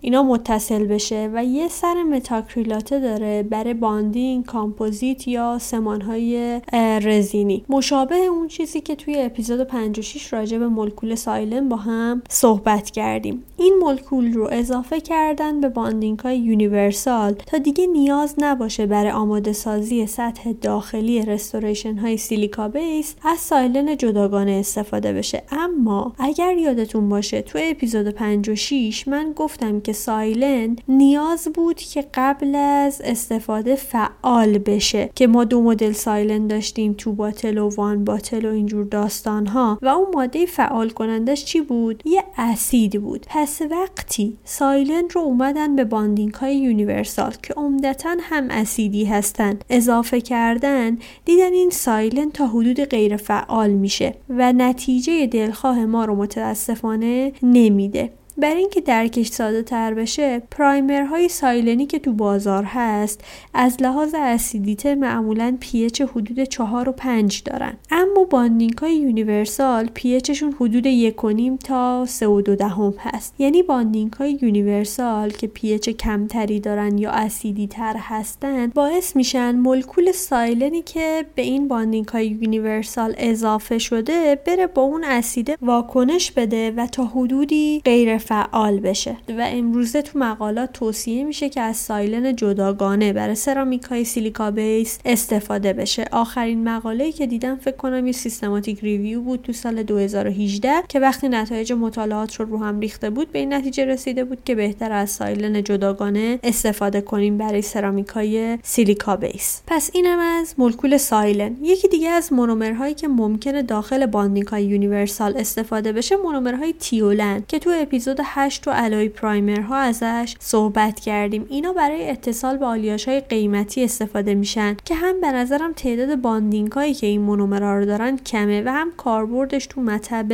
اینا 0.00 0.22
متصل 0.22 0.84
بشه 0.84 1.30
و 1.34 1.44
یه 1.44 1.68
سر 1.68 2.02
متاکریلاته 2.02 3.00
داره 3.00 3.42
برای 3.42 3.74
bonding 3.74 4.46
کامپوزیت 4.46 5.28
یا 5.28 5.58
سمان 5.58 6.00
های 6.00 6.61
رزینی. 7.02 7.64
مشابه 7.68 8.16
اون 8.16 8.48
چیزی 8.48 8.80
که 8.80 8.96
توی 8.96 9.22
اپیزود 9.22 9.62
56 9.62 10.32
راجع 10.32 10.58
به 10.58 10.68
مولکول 10.68 11.14
silane 11.14 11.68
با 11.68 11.76
هم 11.76 12.22
صحبت 12.28 12.90
کردیم. 12.90 13.44
این 13.62 13.78
مولکول 13.80 14.32
رو 14.32 14.48
اضافه 14.52 15.00
کردن 15.00 15.60
به 15.60 15.68
bonding 15.68 16.18
های 16.18 16.38
universal 16.38 17.32
تا 17.32 17.58
دیگه 17.58 17.86
نیاز 17.86 18.34
نباشه 18.38 18.86
برای 18.86 19.10
آماده 19.10 19.52
سازی 19.52 20.06
سطح 20.06 20.52
داخلی 20.52 21.22
restoration 21.22 21.98
های 21.98 22.16
silica 22.16 22.68
base 22.68 23.14
از 23.24 23.38
silane 23.38 23.96
جداگانه 23.96 24.50
استفاده 24.52 25.12
بشه. 25.12 25.42
اما 25.50 26.12
اگر 26.18 26.56
یادتون 26.56 27.08
باشه 27.08 27.42
تو 27.42 27.58
اپیزود 27.62 28.08
56 28.08 29.08
من 29.08 29.32
گفتم 29.36 29.80
که 29.80 29.92
silane 29.92 30.76
نیاز 30.88 31.48
بود 31.54 31.76
که 31.76 32.04
قبل 32.14 32.54
از 32.54 33.02
استفاده 33.04 33.74
فعال 33.74 34.58
بشه 34.58 35.10
که 35.14 35.26
ما 35.26 35.44
دو 35.44 35.62
مدل 35.62 35.92
silane 35.92 36.46
داشتیم 36.46 36.92
two 36.92 37.12
bottle 37.12 37.58
و 37.58 37.68
one 37.68 38.04
bottle 38.04 38.46
و 38.46 38.52
اینجور 38.52 38.84
داستان 38.84 39.46
ها 39.46 39.78
و 39.82 39.88
اون 39.88 40.06
ماده 40.14 40.46
فعال 40.46 40.90
کنندش 40.90 41.44
چی 41.44 41.60
بود؟ 41.60 42.02
یه 42.04 42.24
اسید 42.38 43.00
بود. 43.00 43.26
پس 43.28 43.51
وقتی 43.60 44.38
silane 44.44 45.08
رو 45.10 45.20
اومدن 45.20 45.76
به 45.76 45.84
bonding 45.84 46.34
های 46.34 46.56
universal 46.56 47.34
که 47.42 47.54
عمدتا 47.54 48.16
هم 48.20 48.50
اسیدی 48.50 49.04
هستن 49.04 49.58
اضافه 49.70 50.20
کردن 50.20 50.98
دیدن 51.24 51.52
این 51.52 51.70
silane 51.70 52.30
تا 52.30 52.46
حدود 52.46 52.80
غیر 52.80 53.16
فعال 53.16 53.70
میشه 53.70 54.14
و 54.28 54.52
نتیجه 54.52 55.26
دلخواه 55.26 55.84
ما 55.84 56.04
رو 56.04 56.14
متاسفانه 56.14 57.32
نمیده. 57.42 58.12
برای 58.42 58.58
اینکه 58.58 58.80
درکش 58.80 59.26
ساده 59.26 59.62
تر 59.62 59.94
بشه 59.94 60.42
primer 60.50 61.28
های 61.28 61.41
silane 61.41 61.80
ی 61.80 61.86
که 61.86 61.98
تو 61.98 62.12
بازار 62.12 62.64
هست 62.64 63.24
از 63.54 63.76
لحاظ 63.82 64.14
اسیدیته 64.18 64.94
معمولا 64.94 65.56
pH 65.60 66.00
حدود 66.00 66.44
4 66.44 66.88
و 66.88 66.92
5 66.92 67.42
دارن. 67.42 67.72
اما 67.90 68.24
bonding 68.24 68.78
های 68.78 68.96
universal 68.96 69.90
pH 69.94 70.14
شون 70.14 70.54
حدود 70.60 71.10
1.5 71.10 71.58
تا 71.64 72.06
3 72.06 72.26
و 72.26 72.40
2 72.40 72.56
دهم 72.56 72.94
هست. 72.98 73.34
یعنی 73.38 73.62
bonding 73.62 74.12
های 74.12 74.38
universal 74.42 75.30
که 75.30 75.46
pH 75.46 75.88
کمتری 75.88 76.60
دارن 76.60 76.98
یا 76.98 77.10
اسیدی 77.10 77.66
تر 77.66 77.96
هستن 77.98 78.66
باعث 78.66 79.16
میشن 79.16 79.56
مولکول 79.56 80.12
silane 80.12 80.72
ی 80.72 80.82
که 80.82 81.24
به 81.34 81.42
این 81.42 81.68
bonding 81.68 82.08
های 82.08 82.26
universal 82.26 83.14
اضافه 83.18 83.78
شده 83.78 84.40
بره 84.46 84.66
با 84.66 84.82
اون 84.82 85.04
اسید 85.04 85.58
واکنش 85.62 86.32
بده 86.32 86.70
و 86.70 86.86
تا 86.86 87.04
حدودی 87.04 87.82
غیر 87.84 88.18
فعال 88.32 88.80
بشه. 88.80 89.16
و 89.38 89.46
امروزه 89.50 90.02
تو 90.02 90.18
مقالات 90.18 90.72
توصیه 90.72 91.24
میشه 91.24 91.48
که 91.48 91.60
از 91.60 91.76
silane 91.76 92.36
جداگانه 92.36 93.12
برای 93.12 93.34
سرامیک 93.34 93.82
های 93.82 94.04
silica 94.04 94.50
base 94.50 94.98
استفاده 95.04 95.72
بشه. 95.72 96.04
آخرین 96.12 96.68
مقاله 96.68 97.12
که 97.12 97.26
دیدم 97.26 97.56
فکر 97.56 97.76
کنم 97.76 98.06
یه 98.06 98.12
systematic 98.12 98.80
review 98.80 99.20
بود 99.20 99.42
تو 99.42 99.52
سال 99.52 99.82
2018 99.82 100.72
که 100.88 101.00
وقتی 101.00 101.28
نتایج 101.28 101.72
مطالعات 101.72 102.34
رو 102.36 102.46
رو 102.46 102.58
هم 102.64 102.80
ریخته 102.80 103.10
بود 103.10 103.32
به 103.32 103.38
این 103.38 103.52
نتیجه 103.52 103.84
رسیده 103.84 104.24
بود 104.24 104.44
که 104.44 104.54
بهتر 104.54 104.92
از 104.92 105.10
silane 105.10 105.62
جداگانه 105.62 106.38
استفاده 106.42 107.00
کنیم 107.00 107.38
برای 107.38 107.62
سرامیک 107.62 108.08
های 108.08 108.58
silica 108.62 109.16
base. 109.16 109.62
پس 109.66 109.90
اینم 109.92 110.18
از 110.18 110.54
مولکول 110.58 110.96
silane. 110.96 111.56
یکی 111.62 111.88
دیگه 111.88 112.08
از 112.08 112.32
مونومرهایی 112.32 112.94
که 112.94 113.08
ممکنه 113.08 113.62
داخل 113.62 114.06
bonding 114.06 114.46
های 114.46 114.64
universal 114.64 115.36
استفاده 115.36 115.92
بشه 115.92 116.16
مونومرهای 116.16 116.72
thiol 116.72 117.32
ان 117.32 117.44
که 117.48 117.58
تو 117.58 117.70
اپیزود 117.82 118.11
8 118.24 118.68
و 118.68 118.70
alloy 118.74 119.08
primer 119.08 119.66
ها 119.66 119.76
ازش 119.76 120.34
صحبت 120.38 121.00
کردیم. 121.00 121.46
اینا 121.48 121.72
برای 121.72 122.10
اتصال 122.10 122.56
به 122.56 122.66
آلیاژ 122.66 123.08
های 123.08 123.20
قیمتی 123.20 123.84
استفاده 123.84 124.34
میشن 124.34 124.76
که 124.84 124.94
هم 124.94 125.20
به 125.20 125.32
نظرم 125.32 125.72
تعداد 125.72 126.16
bonding 126.16 126.72
هایی 126.72 126.94
که 126.94 127.06
این 127.06 127.20
مونومرها 127.20 127.78
رو 127.78 127.84
دارن 127.84 128.16
کمه 128.16 128.62
و 128.62 128.68
هم 128.72 128.92
کاربردش 128.96 129.66
تو 129.66 129.80
مطب 129.80 130.32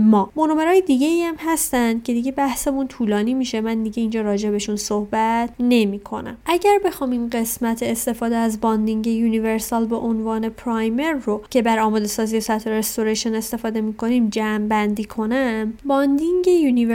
ما. 0.00 0.32
مونومرهای 0.36 0.80
دیگه 0.80 1.06
ای 1.06 1.22
هم 1.22 1.36
هستن 1.38 2.00
که 2.00 2.12
دیگه 2.12 2.32
بحثمون 2.32 2.88
طولانی 2.88 3.34
میشه. 3.34 3.60
من 3.60 3.82
دیگه 3.82 4.00
اینجا 4.00 4.20
راجع 4.20 4.50
صحبت 4.76 5.50
نمی 5.60 6.00
کنم 6.00 6.36
اگر 6.46 6.78
بخوام 6.84 7.10
این 7.10 7.30
قسمت 7.30 7.82
استفاده 7.82 8.36
از 8.36 8.60
bonding 8.60 9.06
universal 9.06 9.86
به 9.86 9.96
عنوان 9.96 10.48
primer 10.48 11.12
رو 11.12 11.42
که 11.50 11.62
بر 11.62 11.78
آماده 11.78 12.06
سازی 12.06 12.40
سطح 12.40 12.70
restoration 12.70 13.34
استفاده 13.34 13.80
می‌کنیم 13.80 14.28
جمع 14.28 14.66
بندی 14.66 15.04
کنم 15.04 15.72
bonding 15.84 16.48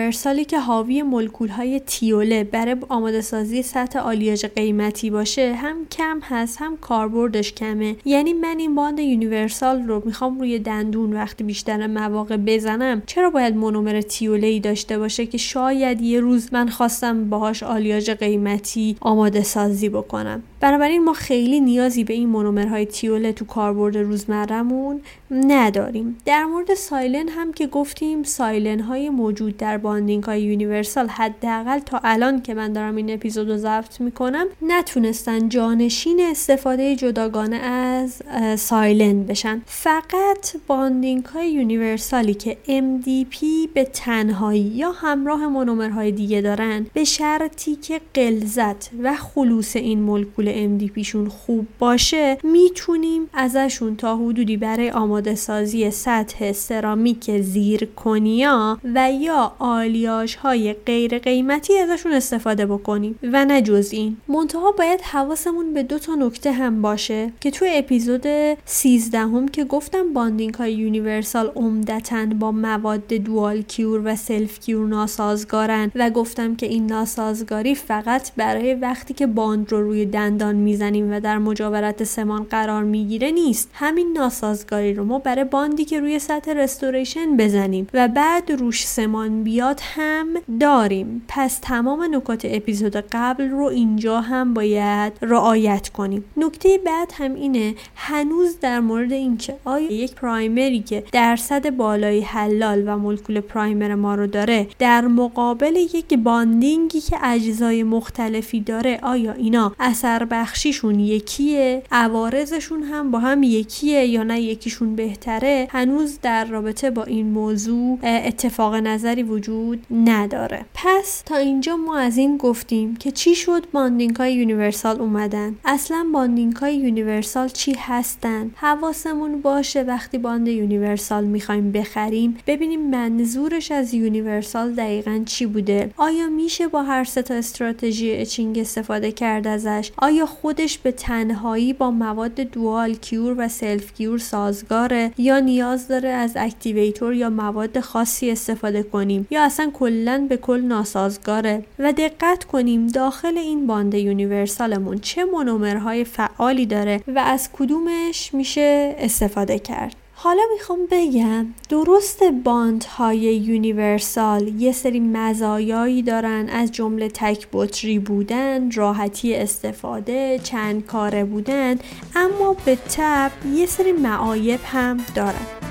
universal 0.03 0.41
ی 0.41 0.45
که 0.45 0.59
حاوی 0.59 1.03
مولکول 1.03 1.49
های 1.49 1.79
thiol 1.79 2.33
ه 2.33 2.43
برای 2.43 2.75
آماده 2.89 3.21
سازی 3.21 3.61
سطح 3.61 3.99
آلیاژ 3.99 4.45
قیمتی 4.45 5.09
باشه 5.09 5.53
هم 5.53 5.85
کم 5.91 6.19
هست 6.23 6.57
هم 6.61 6.77
کاربردش 6.77 7.53
کمه. 7.53 7.95
یعنی 8.05 8.33
من 8.33 8.55
این 8.59 8.75
bond 8.75 8.99
universal 8.99 9.81
رو 9.81 10.01
می‌خوام 10.05 10.39
روی 10.39 10.59
دندون 10.59 11.13
وقتی 11.13 11.43
بیشتر 11.43 11.87
مواقع 11.87 12.37
بزنم. 12.37 13.01
چرا 13.05 13.29
باید 13.29 13.55
مونومر 13.55 14.01
thiol 14.01 14.40
ه 14.40 14.47
ای 14.47 14.59
داشته 14.59 14.97
باشه 14.97 15.25
که 15.25 15.37
شاید 15.37 16.01
یه 16.01 16.19
روز 16.19 16.53
من 16.53 16.69
خواستم 16.69 17.29
باهاش 17.29 17.63
آلیاژ 17.63 18.09
قیمتی 18.09 18.97
آماده 19.01 19.43
سازی 19.43 19.89
بکنم؟ 19.89 20.43
بنابراین 20.59 21.03
ما 21.03 21.13
خیلی 21.13 21.59
نیازی 21.59 22.03
به 22.03 22.13
این 22.13 22.29
مونومرهای 22.29 22.85
thiol 22.85 23.25
ه 23.25 23.33
تو 23.33 23.45
کاربرد 23.45 23.97
روزمرهمون 23.97 25.01
نداریم. 25.31 26.17
در 26.25 26.45
مورد 26.45 26.73
silane 26.73 27.29
هم 27.29 27.53
که 27.53 27.67
گفتیم 27.67 28.23
silane 28.23 28.79
های 28.79 29.09
موجود 29.09 29.57
در 29.57 29.77
bonding 29.93 30.23
های 30.23 30.41
universal 30.41 31.07
حداقل 31.07 31.79
تا 31.79 31.99
الان 32.03 32.41
که 32.41 32.53
من 32.53 32.73
دارم 32.73 32.95
این 32.95 33.13
اپیزود 33.13 33.49
رو 33.49 33.57
ضبط 33.57 34.01
می‌کنم 34.01 34.45
نتونستن 34.61 35.49
جانشین 35.49 36.19
استفاده 36.31 36.95
جداگانه 36.95 37.55
از 37.55 38.21
silane 38.55 39.23
بشن. 39.23 39.61
فقط 39.65 40.55
bonding 40.67 41.25
های 41.25 41.51
universal 41.51 42.25
ی 42.25 42.33
که 42.33 42.57
MDP 42.67 43.45
به 43.73 43.83
تنهایی 43.83 44.61
یا 44.61 44.91
همراه 44.91 45.47
مونومرهای 45.47 46.11
دیگه 46.11 46.41
دارن 46.41 46.85
به 46.93 47.03
شرطی 47.03 47.75
که 47.75 48.01
غلظت 48.13 48.89
و 49.03 49.15
خلوص 49.15 49.75
این 49.75 50.01
مولکول 50.01 50.77
MDP 50.79 51.01
شون 51.01 51.29
خوب 51.29 51.67
باشه 51.79 52.37
می‌تونیم 52.43 53.29
ازشون 53.33 53.95
تا 53.95 54.17
حدودی 54.17 54.57
برای 54.57 54.91
آماده 54.91 55.35
سازی 55.35 55.91
سطح 55.91 56.51
سرامیک 56.51 57.41
زیرکونیا 57.41 58.79
و 58.95 59.11
یا 59.11 59.51
آلیاژ 59.83 60.35
های 60.35 60.73
غیر 60.73 61.19
قیمتی 61.19 61.77
ازشون 61.77 62.13
استفاده 62.13 62.65
بکنیم. 62.65 63.19
و 63.23 63.45
نه 63.45 63.61
جز 63.61 63.89
این. 63.91 64.17
منتها 64.27 64.71
باید 64.71 65.01
حواسمون 65.01 65.73
به 65.73 65.83
دو 65.83 65.99
تا 65.99 66.15
نکته 66.15 66.51
هم 66.51 66.81
باشه 66.81 67.31
که 67.41 67.51
تو 67.51 67.65
اپیزود 67.69 68.23
13 68.65 69.19
هم 69.19 69.47
که 69.47 69.63
گفتم 69.63 70.13
bonding 70.13 70.53
های 70.53 70.73
universal 70.73 71.51
عمدتا 71.55 72.25
با 72.25 72.51
مواد 72.51 73.07
dual 73.07 73.61
cure 73.61 74.01
و 74.05 74.15
self 74.15 74.59
cure 74.59 74.87
ناسازگارن 74.87 75.91
و 75.95 76.09
گفتم 76.09 76.55
که 76.55 76.65
این 76.65 76.85
ناسازگاری 76.85 77.75
فقط 77.75 78.31
برای 78.35 78.73
وقتی 78.73 79.13
که 79.13 79.27
bond 79.27 79.71
رو 79.71 79.81
روی 79.81 80.05
دندان 80.05 80.55
می‌زنیم 80.55 81.13
و 81.13 81.19
در 81.19 81.37
مجاورت 81.37 82.03
سمان 82.03 82.43
قرار 82.43 82.83
می‌گیره 82.83 83.31
نیست. 83.31 83.69
همین 83.73 84.13
ناسازگاری 84.17 84.93
رو 84.93 85.05
ما 85.05 85.19
برای 85.19 85.43
bond 85.43 85.77
ی 85.77 85.85
که 85.85 85.99
روی 85.99 86.19
سطح 86.19 86.53
restoration 86.53 87.37
بزنیم 87.37 87.87
و 87.93 88.07
بعد 88.07 88.51
روش 88.51 88.87
سمان 88.87 89.43
بیاد 89.43 89.72
هم 89.81 90.27
داریم. 90.59 91.25
پس 91.27 91.59
تمام 91.61 92.15
نکات 92.15 92.41
اپیزود 92.45 92.95
قبل 93.11 93.49
رو 93.49 93.63
اینجا 93.63 94.21
هم 94.21 94.53
باید 94.53 95.13
رعایت 95.21 95.89
کنیم. 95.89 96.25
نکته 96.37 96.79
بعد 96.85 97.11
هم 97.17 97.35
اینه 97.35 97.75
هنوز 97.95 98.59
در 98.59 98.79
مورد 98.79 99.11
اینکه 99.11 99.55
آیا 99.65 99.91
یک 99.91 100.15
پرایمری 100.15 100.79
که 100.79 101.03
درصد 101.11 101.69
بالای 101.69 102.21
حلال 102.21 102.83
و 102.87 102.97
مولکول 102.97 103.39
پرایمر 103.41 103.95
ما 103.95 104.15
رو 104.15 104.27
داره 104.27 104.67
در 104.79 105.01
مقابل 105.01 105.75
یک 105.75 106.13
باندینگی 106.13 107.01
که 107.01 107.17
اجزای 107.23 107.83
مختلفی 107.83 108.59
داره 108.59 108.99
آیا 109.03 109.33
اینا 109.33 109.75
اثر 109.79 110.25
بخشیشون 110.25 110.99
یکیه؟ 110.99 111.83
عوارضشون 111.91 112.83
هم 112.83 113.11
با 113.11 113.19
هم 113.19 113.43
یکیه 113.43 114.05
یا 114.05 114.23
نه 114.23 114.41
یکیشون 114.41 114.95
بهتره؟ 114.95 115.67
هنوز 115.71 116.19
در 116.21 116.45
رابطه 116.45 116.89
با 116.89 117.03
این 117.03 117.25
موضوع 117.25 117.99
اتفاق 118.03 118.75
نظری 118.75 119.23
وجود 119.23 119.62
نداره. 119.91 120.65
پس 120.73 121.21
تا 121.25 121.35
اینجا 121.35 121.77
ما 121.77 121.97
از 121.97 122.17
این 122.17 122.37
گفتیم 122.37 122.95
که 122.95 123.11
چی 123.11 123.35
شد 123.35 123.65
bonding 123.71 124.15
های 124.15 124.33
universal 124.33 125.01
اومدن؟ 125.01 125.55
اصلا 125.65 126.05
bonding 126.13 126.55
های 126.55 126.75
universal 126.75 127.47
چی 127.47 127.75
هستن؟ 127.79 128.51
حواسمون 128.55 129.41
باشه 129.41 129.83
وقتی 129.83 130.17
bond 130.17 130.47
universal 130.47 131.23
می‌خوایم 131.25 131.71
بخریم 131.71 132.37
ببینیم 132.47 132.89
منظورش 132.89 133.71
از 133.71 133.93
universal 133.93 134.73
دقیقا 134.73 135.23
چی 135.25 135.45
بوده؟ 135.45 135.91
آیا 135.97 136.29
میشه 136.29 136.67
با 136.67 136.83
هر 136.83 137.03
سه 137.03 137.21
تا 137.21 137.33
استراتژی 137.33 138.11
etching 138.11 138.59
استفاده 138.59 139.11
کرد 139.11 139.47
ازش؟ 139.47 139.91
آیا 139.97 140.25
خودش 140.25 140.77
به 140.77 140.91
تنهایی 140.91 141.73
با 141.73 141.91
مواد 141.91 142.35
dual 142.35 142.93
cure 142.93 143.35
و 143.37 143.47
self 143.47 143.93
cure 143.93 144.17
سازگاره؟ 144.17 145.11
یا 145.17 145.39
نیاز 145.39 145.87
داره 145.87 146.09
از 146.09 146.31
activator 146.35 147.13
یا 147.13 147.29
مواد 147.29 147.79
خاصی 147.79 148.31
استفاده 148.31 148.83
کنیم؟ 148.83 149.27
یا 149.31 149.41
اصلا 149.53 149.71
کلا 149.73 150.25
به 150.29 150.37
کل 150.37 150.61
ناسازگاره. 150.61 151.65
و 151.79 151.93
دقت 151.93 152.43
کنیم 152.43 152.87
داخل 152.87 153.37
این 153.37 153.67
bond 153.67 153.93
universal 153.93 154.71
مون 154.71 154.97
چه 154.97 155.25
مونومرهای 155.25 156.03
فعالی 156.03 156.65
داره 156.65 157.01
و 157.07 157.19
از 157.19 157.49
کدومش 157.53 158.33
میشه 158.33 158.95
استفاده 158.97 159.59
کرد. 159.59 159.95
حالا 160.15 160.41
می‌خوام 160.53 160.79
بگم 160.91 161.45
درسته 161.69 162.23
bond 162.23 162.83
های 162.83 163.17
universal 163.17 164.47
یه 164.47 164.71
سری 164.71 164.99
مزایایی 164.99 166.01
دارن 166.01 166.49
از 166.49 166.71
جمله 166.71 167.09
تک 167.09 167.47
بطری 167.53 167.99
بودن 167.99 168.71
راحتی 168.71 169.35
استفاده 169.35 170.39
چند 170.43 170.85
کاره 170.85 171.23
بودن 171.23 171.75
اما 172.15 172.55
به 172.65 172.75
طبع 172.75 173.31
یه 173.55 173.65
سری 173.65 173.91
معایب 173.91 174.59
هم 174.63 174.97
دارن. 175.15 175.62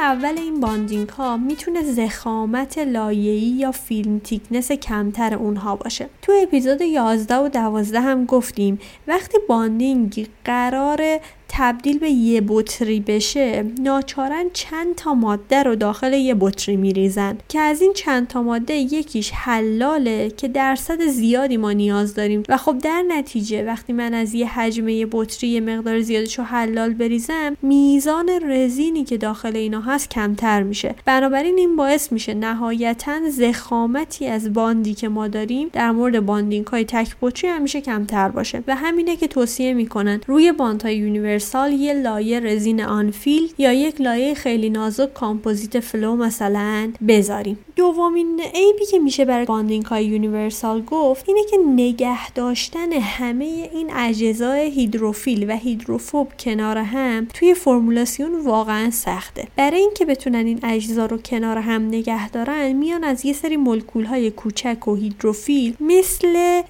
اول 0.00 0.38
این 0.38 0.60
bonding 0.60 1.08
ها 1.08 1.36
می‌تونه 1.36 1.82
ضخامت 1.82 2.78
لایه‌ای 2.78 3.38
یا 3.40 3.72
film 3.72 4.18
thickness 4.18 4.72
کمتر 4.72 5.34
اونها 5.34 5.76
باشه. 5.76 6.08
تو 6.22 6.32
اپیزود 6.42 6.80
11 6.80 7.36
و 7.36 7.48
12 7.48 8.00
هم 8.00 8.24
گفتیم 8.24 8.78
وقتی 9.06 9.38
bonding 9.48 10.28
قراره 10.44 11.20
تبدیل 11.52 11.98
به 11.98 12.10
یه 12.10 12.42
بطری 12.48 13.00
بشه 13.00 13.64
ناچارن 13.80 14.44
چند 14.52 14.94
تا 14.94 15.14
ماده 15.14 15.62
رو 15.62 15.76
داخل 15.76 16.12
یه 16.12 16.34
بطری 16.40 16.76
میریزن 16.76 17.38
که 17.48 17.60
از 17.60 17.80
این 17.80 17.92
چند 17.92 18.28
تا 18.28 18.42
ماده 18.42 18.74
یکیش 18.74 19.30
حلاله 19.30 20.30
که 20.30 20.48
درصد 20.48 21.06
زیادی 21.06 21.56
ما 21.56 21.72
نیاز 21.72 22.14
داریم. 22.14 22.42
و 22.48 22.56
خب 22.56 22.78
در 22.78 23.02
نتیجه 23.08 23.64
وقتی 23.64 23.92
من 23.92 24.14
از 24.14 24.34
یه 24.34 24.46
حجم 24.46 24.88
یه 24.88 25.06
بطری 25.12 25.48
یه 25.48 25.60
مقدار 25.60 26.00
زیادش 26.00 26.38
رو 26.38 26.44
حلال 26.44 26.94
بریزم 26.94 27.56
میزان 27.62 28.30
رزینی 28.50 29.04
که 29.04 29.16
داخل 29.16 29.56
اینا 29.56 29.80
هست 29.80 30.10
کمتر 30.10 30.62
میشه. 30.62 30.94
بنابراین 31.04 31.58
این 31.58 31.76
باعث 31.76 32.12
میشه 32.12 32.34
نهایتا 32.34 33.30
ضخامتی 33.30 34.26
از 34.26 34.52
bond 34.52 34.86
ی 34.86 34.94
که 34.94 35.08
ما 35.08 35.28
داریم 35.28 35.68
در 35.72 35.90
مورد 35.90 36.26
bonding 36.26 36.66
های 36.66 36.84
تک 36.84 37.16
بطری 37.20 37.50
همیشه 37.50 37.80
کمتر 37.80 38.28
باشه. 38.28 38.62
و 38.66 38.76
همینه 38.76 39.16
که 39.16 39.26
توصیه 39.26 39.74
می‌کنن 39.74 40.20
روی 40.26 40.52
bond 40.52 40.82
های 40.82 41.00
universal 41.40 41.72
یه 41.72 41.92
لایه 41.92 42.40
رزین 42.40 42.82
unfilled 42.82 43.52
یا 43.58 43.72
یک 43.72 44.00
لایه 44.00 44.34
خیلی 44.34 44.70
نازک 44.70 45.14
کامپوزیت 45.14 45.80
flow 45.80 46.16
مثلا 46.16 46.92
بذاریم. 47.08 47.58
دومین 47.76 48.40
عیبی 48.54 48.86
که 48.90 48.98
میشه 48.98 49.24
برای 49.24 49.44
bonding 49.44 49.84
های 49.84 50.04
universal 50.04 50.82
گفت 50.82 51.28
اینه 51.28 51.40
که 51.50 51.56
نگه 51.56 52.30
داشتن 52.30 52.92
همه 52.92 53.44
این 53.44 53.90
اجزای 53.96 54.70
هیدروفیل 54.70 55.50
و 55.50 55.56
هیدروفوب 55.56 56.28
کنار 56.38 56.78
هم 56.78 57.28
توی 57.34 57.54
فرمولاسیون 57.54 58.40
واقعا 58.40 58.90
سخته. 58.90 59.48
برای 59.56 59.80
اینکه 59.80 60.04
بتونن 60.04 60.46
این 60.46 60.60
اجزا 60.62 61.06
رو 61.06 61.18
کنار 61.18 61.58
هم 61.58 61.86
نگه 61.86 62.30
دارن 62.30 62.72
میان 62.72 63.04
از 63.04 63.24
یه 63.24 63.32
سری 63.32 63.56
مولکول 63.56 64.04
های 64.04 64.30
کوچک 64.30 64.88
و 64.88 64.94
هیدروفیل 64.94 65.74
مثل 65.80 66.62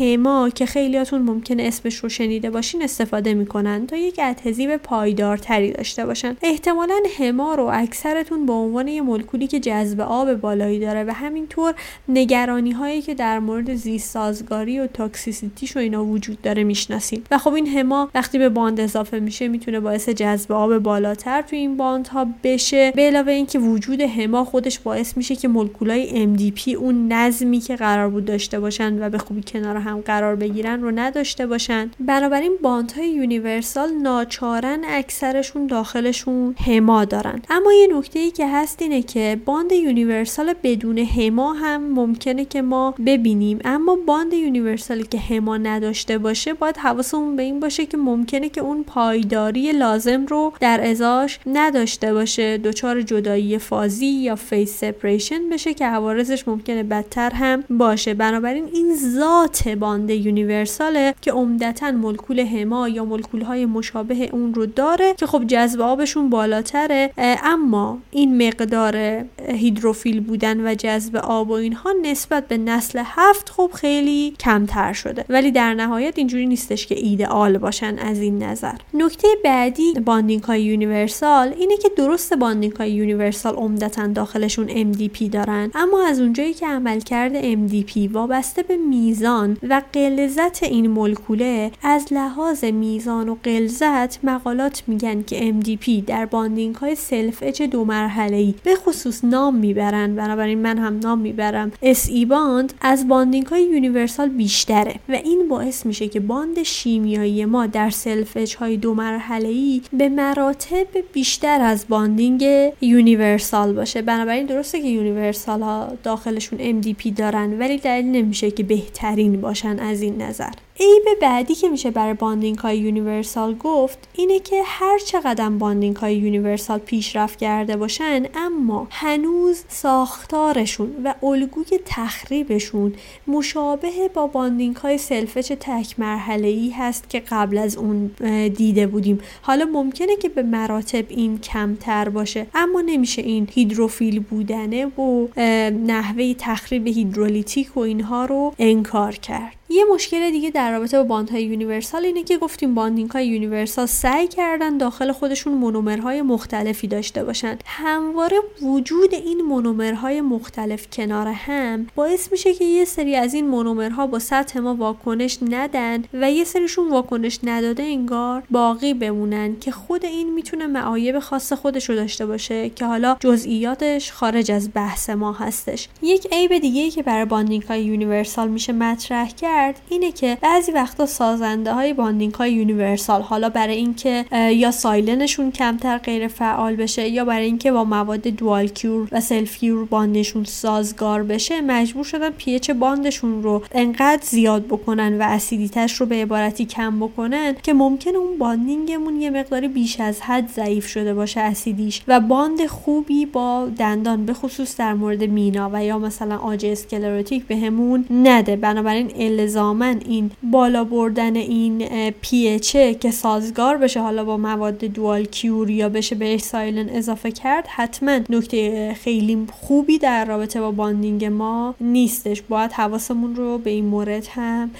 HEMA 0.00 0.50
که 0.50 0.66
خیلیاتون 0.66 1.22
ممکنه 1.22 1.62
اسمش 1.62 1.96
رو 1.96 2.08
شنیده 2.08 2.50
باشین 2.50 2.82
استفاده 2.82 3.34
می‌کنن 3.34 3.86
تا 3.86 3.96
یک 4.08 4.20
adhesive 4.22 4.78
پایدارتری 4.78 5.72
داشته 5.72 6.06
باشن. 6.06 6.36
احتمالا 6.42 6.94
HEMA 7.18 7.54
رو 7.54 7.70
اکثرتون 7.72 8.46
به 8.46 8.52
عنوان 8.52 8.88
یه 8.88 9.00
مولکولی 9.00 9.46
که 9.46 9.60
جذب 9.60 10.00
آب 10.00 10.34
بالایی 10.34 10.80
داره 10.80 11.04
و 11.04 11.10
همینطور 11.10 11.74
نگرانی 12.08 12.70
هایی 12.70 13.02
که 13.02 13.14
در 13.14 13.38
مورد 13.38 13.74
زیست 13.74 14.10
سازگاری 14.10 14.80
و 14.80 14.86
toxicity 14.86 15.58
ش 15.58 15.76
و 15.76 15.80
اینا 15.80 16.04
وجود 16.04 16.42
داره 16.42 16.64
می‌شناسیم. 16.64 17.24
و 17.30 17.38
خب 17.38 17.52
این 17.52 17.66
HEMA 17.66 18.10
وقتی 18.14 18.38
به 18.38 18.48
bond 18.48 18.80
اضافه 18.80 19.18
میشه 19.18 19.48
می‌تونه 19.48 19.80
باعث 19.80 20.08
جذب 20.08 20.52
آب 20.52 20.78
بالاتر 20.78 21.42
تو 21.42 21.56
این 21.56 21.76
bond 21.76 22.16
ها 22.16 22.26
بشه. 22.44 22.92
به 22.96 23.02
علاوه 23.02 23.32
اینکه 23.32 23.58
وجود 23.58 24.00
HEMA 24.00 24.44
خودش 24.44 24.78
باعث 24.78 25.16
میشه 25.16 25.36
که 25.36 25.48
مولکولای 25.48 26.26
MDP 26.36 26.68
اون 26.68 27.12
نظمی 27.12 27.60
که 27.60 27.76
قرار 27.76 28.08
بود 28.08 28.24
داشته 28.24 28.60
باشن 28.60 29.02
و 29.02 29.10
به 29.10 29.18
خوبی 29.18 29.42
کنار 29.46 29.76
هم 29.76 30.00
قرار 30.00 30.36
بگیرن 30.36 30.82
رو 30.82 30.90
نداشته 30.90 31.46
باشن. 31.46 31.90
بنابراین 32.00 32.52
bond 32.62 33.10
های 33.10 33.24
universal 33.24 33.88
ناچارن 34.02 34.84
اکثرشون 34.88 35.66
داخلشون 35.66 36.54
HEMA 36.66 37.04
دارن. 37.04 37.42
اما 37.50 37.72
یه 37.72 37.88
نکته 37.96 38.18
ای 38.18 38.30
که 38.30 38.48
هست 38.48 38.82
اینه 38.82 39.02
که 39.02 39.40
bond 39.44 39.72
universal 39.72 40.54
بدون 40.62 40.98
HEMA 40.98 41.52
هم 41.52 41.92
ممکنه 41.92 42.44
که 42.44 42.62
ما 42.62 42.94
ببینیم. 43.06 43.58
اما 43.64 43.98
bond 44.06 44.32
universal 44.32 44.95
ی 44.95 45.02
که 45.02 45.18
HEMA 45.18 45.56
نداشته 45.56 46.18
باشه 46.18 46.54
باید 46.54 46.76
حواسمون 46.76 47.36
به 47.36 47.42
این 47.42 47.60
باشه 47.60 47.86
که 47.86 47.96
ممکنه 47.96 48.48
که 48.48 48.60
اون 48.60 48.84
پایداری 48.84 49.72
لازم 49.72 50.26
رو 50.26 50.52
در 50.60 50.90
ازاش 50.90 51.38
نداشته 51.46 52.12
باشه. 52.12 52.58
دچار 52.58 53.02
جدایی 53.02 53.58
فازی 53.58 54.06
یا 54.06 54.36
phase 54.36 54.80
separation 54.80 55.48
بشه 55.52 55.74
که 55.74 55.86
عوارضش 55.86 56.48
ممکنه 56.48 56.82
بدتر 56.82 57.30
هم 57.30 57.64
باشه. 57.70 58.14
بنابراین 58.14 58.68
این 58.72 58.96
ذات 58.96 59.68
bond 59.68 60.10
universal 60.10 61.04
ه 61.04 61.14
که 61.20 61.32
عمدتا 61.32 61.90
مولکول 61.90 62.38
HEMA 62.40 62.88
یا 62.88 63.04
مولکول 63.04 63.42
های 63.42 63.66
مشابه 63.88 64.28
اون 64.32 64.54
رو 64.54 64.66
داره 64.66 65.14
که 65.14 65.26
خب 65.26 65.44
جذب 65.46 65.80
آبشون 65.80 66.30
بالاتره. 66.30 67.10
اما 67.44 67.98
این 68.10 68.48
مقدار 68.48 69.24
هیدروفیل 69.48 70.20
بودن 70.20 70.66
و 70.66 70.74
جذب 70.74 71.16
آب 71.16 71.50
و 71.50 71.52
اینها 71.52 71.94
نسبت 72.02 72.48
به 72.48 72.58
نسل 72.58 73.02
هفت 73.04 73.50
خب 73.50 73.70
خیلی 73.74 74.34
کمتر 74.40 74.92
شده. 74.92 75.24
ولی 75.28 75.50
در 75.50 75.74
نهایت 75.74 76.18
اینجوری 76.18 76.46
نیستش 76.46 76.86
که 76.86 76.98
ایدئال 76.98 77.58
باشن 77.58 77.98
از 77.98 78.20
این 78.20 78.42
نظر. 78.42 78.74
نکته 78.94 79.28
بعدی 79.44 79.92
bonding 79.92 80.42
های 80.42 80.62
universal 80.62 81.54
اینه 81.58 81.76
که 81.76 81.88
درسته 81.96 82.34
bonding 82.34 82.72
های 82.72 82.90
universal 82.90 83.54
عمدتا 83.54 84.06
داخلشون 84.06 84.68
MDP 84.68 85.22
دارن. 85.32 85.70
اما 85.74 86.06
از 86.06 86.20
اونجایی 86.20 86.54
که 86.54 86.66
عملکرد 86.66 87.42
MDP 87.42 88.12
وابسته 88.12 88.62
به 88.62 88.76
میزان 88.76 89.56
و 89.68 89.82
غلظت 89.94 90.62
این 90.62 90.86
مولکوله 90.86 91.70
از 91.82 92.06
لحاظ 92.10 92.64
میزان 92.64 93.28
و 93.28 93.36
غلظت 93.78 94.24
مقالات 94.24 94.82
میگن 94.86 95.22
که 95.22 95.52
MDP 95.52 95.90
در 96.06 96.26
bonding 96.26 96.74
های 96.74 96.94
self 96.94 97.38
etch 97.42 97.62
دو 97.62 97.84
مرحله 97.84 98.36
ای 98.36 98.54
به 98.64 98.76
خصوص 98.76 99.24
نام 99.24 99.54
می‌برن. 99.54 100.16
بنابراین 100.16 100.58
من 100.58 100.78
هم 100.78 100.98
نام 100.98 101.18
می‌برم. 101.18 101.72
SE 101.82 102.26
Bond 102.28 102.72
از 102.80 103.08
bonding 103.08 103.46
های 103.46 103.62
universal 103.62 104.28
بیشتره 104.28 104.94
و 105.08 105.12
این 105.12 105.48
باعث 105.48 105.86
میشه 105.86 106.08
که 106.08 106.20
bond 106.20 106.62
شیمیایی 106.62 107.44
ما 107.44 107.66
در 107.66 107.90
self 107.90 108.36
etch 108.36 108.54
های 108.54 108.76
دو 108.76 108.94
مرحله 108.94 109.48
ای 109.48 109.82
به 109.92 110.08
مراتب 110.08 110.86
بیشتر 111.12 111.60
از 111.60 111.84
bonding 111.88 112.44
universal 112.80 113.72
باشه. 113.72 114.02
بنابراین 114.02 114.46
درسته 114.46 114.80
که 114.80 114.88
universal 114.88 115.62
ها 115.62 115.88
داخلشون 116.02 116.82
MDP 116.82 117.12
دارن 117.16 117.58
ولی 117.58 117.78
دلیل 117.78 118.06
نمیشه 118.06 118.50
که 118.50 118.62
بهترین 118.62 119.40
باشن 119.40 119.78
از 119.78 120.02
این 120.02 120.22
نظر. 120.22 120.52
عیب 120.80 121.20
بعدی 121.20 121.54
که 121.54 121.68
میشه 121.68 121.90
برای 121.90 122.14
bonding 122.14 122.58
های 122.58 122.78
universal 122.78 123.54
گفت 123.54 124.08
اینه 124.12 124.38
که 124.38 124.62
هر 124.64 124.98
چقدر 124.98 125.50
bonding 125.50 125.96
های 125.96 126.16
universal 126.16 126.78
پیشرفت 126.78 127.38
کرده 127.38 127.76
باشن 127.76 128.22
اما 128.34 128.86
هنوز 128.90 129.64
ساختارشون 129.68 130.94
و 131.04 131.14
الگوی 131.22 131.78
تخریبشون 131.84 132.94
مشابه 133.26 134.10
با 134.14 134.26
bonding 134.26 134.76
های 134.76 134.98
self 134.98 135.25
etch 135.25 135.52
تک 135.52 136.00
مرحله 136.00 136.48
ای 136.48 136.70
هست 136.70 137.10
که 137.10 137.22
قبل 137.30 137.58
از 137.58 137.76
اون 137.76 138.06
دیده 138.48 138.86
بودیم. 138.86 139.20
حالا 139.42 139.64
ممکنه 139.64 140.16
که 140.16 140.28
به 140.28 140.42
مراتب 140.42 141.04
این 141.08 141.38
کمتر 141.38 142.08
باشه 142.08 142.46
اما 142.54 142.80
نمیشه 142.80 143.22
این 143.22 143.48
هیدروفیل 143.52 144.20
بودنه 144.20 144.86
و 144.86 145.28
نحوه 145.70 146.34
تخریب 146.38 146.86
هیدرولیتیک 146.86 147.76
و 147.76 147.80
اینها 147.80 148.24
رو 148.24 148.54
انکار 148.58 149.12
کرد. 149.12 149.57
یه 149.70 149.84
مشکل 149.94 150.30
دیگه 150.30 150.50
در 150.50 150.72
رابطه 150.72 150.98
با 150.98 151.04
bond 151.04 151.42
های 151.42 151.53
universal 151.53 152.04
اینه 152.04 152.22
که 152.22 152.38
گفتیم 152.38 152.74
bonding 152.74 153.10
های 153.10 153.26
universal 153.26 153.86
سعی 153.86 154.28
کردن 154.28 154.78
داخل 154.78 155.12
خودشون 155.12 155.52
مونومرهای 155.52 156.22
مختلفی 156.22 156.86
داشته 156.86 157.24
باشن. 157.24 157.58
همواره 157.66 158.36
وجود 158.62 159.14
این 159.14 159.40
مونومرهای 159.42 160.20
مختلف 160.20 160.86
کنار 160.92 161.28
هم 161.28 161.86
باعث 161.94 162.32
میشه 162.32 162.54
که 162.54 162.64
یه 162.64 162.84
سری 162.84 163.16
از 163.16 163.34
این 163.34 163.48
مونومرها 163.48 164.06
با 164.06 164.18
سطح 164.18 164.58
ما 164.58 164.74
واکنش 164.74 165.38
ندن 165.42 166.04
و 166.14 166.30
یه 166.30 166.44
سریشون 166.44 166.90
واکنش 166.90 167.38
نداده 167.42 167.82
انگار 167.82 168.42
باقی 168.50 168.94
بمونن 168.94 169.58
که 169.60 169.70
خود 169.70 170.04
این 170.04 170.34
می‌تونه 170.34 170.66
معایب 170.66 171.18
خاص 171.18 171.52
خودش 171.52 171.88
رو 171.88 171.94
داشته 171.94 172.26
باشه 172.26 172.70
که 172.70 172.84
حالا 172.84 173.16
جزئیاتش 173.20 174.12
خارج 174.12 174.50
از 174.50 174.70
بحث 174.74 175.10
ما 175.10 175.32
هستش. 175.32 175.88
یک 176.02 176.28
عیب 176.32 176.58
دیگه 176.58 176.90
که 176.90 177.02
برای 177.02 177.24
bonding 177.24 177.62
های 177.62 177.84
universal 177.84 178.48
میشه 178.48 178.72
مطرح 178.72 179.28
کرد 179.28 179.57
اینه 179.88 180.12
که 180.12 180.38
بعضی 180.40 180.72
وقتا 180.72 181.06
سازنده 181.06 181.72
های 181.72 181.92
bonding 181.92 182.34
های 182.34 182.52
universal 182.52 183.22
حالا 183.22 183.48
برای 183.48 183.76
اینکه 183.76 184.24
یا 184.52 184.70
silane 184.70 185.19
شون 185.19 185.52
کمتر 185.52 185.98
غیر 185.98 186.28
فعال 186.28 186.76
بشه 186.76 187.08
یا 187.08 187.24
برای 187.24 187.46
اینکه 187.46 187.72
با 187.72 187.84
مواد 187.84 188.20
dual 188.20 188.68
cure 188.68 189.08
و 189.12 189.20
self 189.20 189.56
cure 189.56 189.84
bond 189.84 190.14
شون 190.14 190.44
سازگار 190.44 191.22
بشه 191.22 191.60
مجبور 191.60 192.04
شدن 192.04 192.30
pH 192.30 192.70
bond 192.70 193.06
شون 193.06 193.42
رو 193.42 193.62
انقدر 193.72 194.22
زیاد 194.22 194.66
بکنن 194.66 195.18
و 195.18 195.22
acidity 195.22 195.83
ش 195.83 196.00
رو 196.00 196.06
به 196.06 196.14
عبارتی 196.14 196.64
کم 196.64 197.00
بکنن 197.00 197.54
که 197.62 197.72
ممکنه 197.72 198.18
اون 198.18 198.38
bonding 198.38 198.95
مون 198.95 199.20
یه 199.20 199.30
مقداری 199.30 199.68
بیش 199.68 200.00
از 200.00 200.20
حد 200.20 200.48
ضعیف 200.48 200.86
شده 200.86 201.14
باشه 201.14 201.40
اسیدیش 201.40 202.02
و 202.08 202.20
bond 202.20 202.66
خوبی 202.66 203.26
با 203.26 203.68
دندان 203.78 204.26
به 204.26 204.32
خصوص 204.32 204.76
در 204.76 204.94
مورد 204.94 205.22
مینا 205.22 205.70
و 205.72 205.84
یا 205.84 205.98
مثلا 205.98 206.36
عاج 206.36 206.66
sclerotic 206.66 207.46
بهمون 207.46 208.04
نده. 208.10 208.56
بنابراین 208.56 209.10
الزاما 209.48 210.00
این 210.06 210.30
بالا 210.42 210.84
بردن 210.84 211.36
این 211.36 212.10
pH 212.10 212.66
ه 212.66 212.94
که 212.94 213.10
سازگار 213.10 213.76
بشه 213.76 214.00
حالا 214.00 214.24
با 214.24 214.36
مواد 214.36 214.78
dual 214.78 215.24
cure 215.24 215.70
یا 215.70 215.88
بشه 215.88 216.14
بهش 216.14 216.40
silane 216.40 216.88
اضافه 216.88 217.32
کرد 217.32 217.66
حتما 217.66 218.20
نکته 218.30 218.94
خیلی 218.94 219.46
خوبی 219.52 219.98
در 219.98 220.24
رابطه 220.24 220.60
با 220.60 220.70
bonding 220.70 221.24
ما 221.24 221.74
نیستش. 221.80 222.42
باید 222.42 222.72
حواسمون 222.72 223.36
رو 223.36 223.58
به 223.58 223.70
این 223.70 223.84
مورد 223.84 224.26
هم 224.30 224.70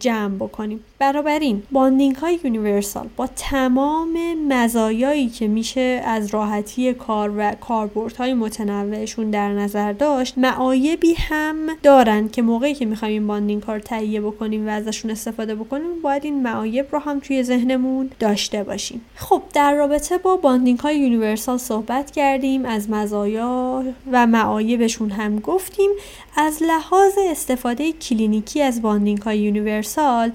جمع 0.00 0.34
بکنیم. 0.36 0.80
بنابراین 1.12 1.62
bonding 1.72 2.16
های 2.16 2.38
universal 2.44 3.08
با 3.16 3.26
تمام 3.26 4.14
مزایایی 4.48 5.28
که 5.28 5.48
میشه 5.48 6.02
از 6.04 6.34
راحتی 6.34 6.94
کار 6.94 7.32
و 7.36 7.52
کاربردهای 7.52 8.34
متنوعشون 8.34 9.30
در 9.30 9.48
نظر 9.48 9.92
داشت 9.92 10.38
معایبی 10.38 11.14
هم 11.14 11.56
دارن 11.82 12.28
که 12.28 12.42
موقعی 12.42 12.74
که 12.74 12.86
می‌خوایم 12.86 13.14
این 13.14 13.26
bonding 13.26 13.62
ها 13.62 13.74
رو 13.74 13.80
تهیه 13.80 14.20
بکنیم 14.20 14.66
و 14.66 14.70
ازشون 14.70 15.10
استفاده 15.10 15.54
بکنیم 15.54 16.02
باید 16.02 16.24
این 16.24 16.42
معایب 16.42 16.86
رو 16.92 16.98
هم 16.98 17.20
توی 17.20 17.42
ذهنمون 17.42 18.10
داشته 18.18 18.64
باشیم. 18.64 19.00
خب 19.16 19.42
در 19.54 19.74
رابطه 19.74 20.18
با 20.18 20.36
bonding 20.36 20.78
های 20.78 20.98
universal 20.98 21.58
صحبت 21.58 22.10
کردیم 22.10 22.64
از 22.64 22.90
مزایا 22.90 23.84
و 24.12 24.26
معایبشون 24.26 25.10
هم 25.10 25.38
گفتیم. 25.38 25.90
از 26.36 26.62
لحاظ 26.62 27.12
استفاده 27.30 27.92
کلینیکی 27.92 28.62
از 28.62 28.82
bonding 28.82 29.22
های 29.22 29.38
universal 29.38 30.32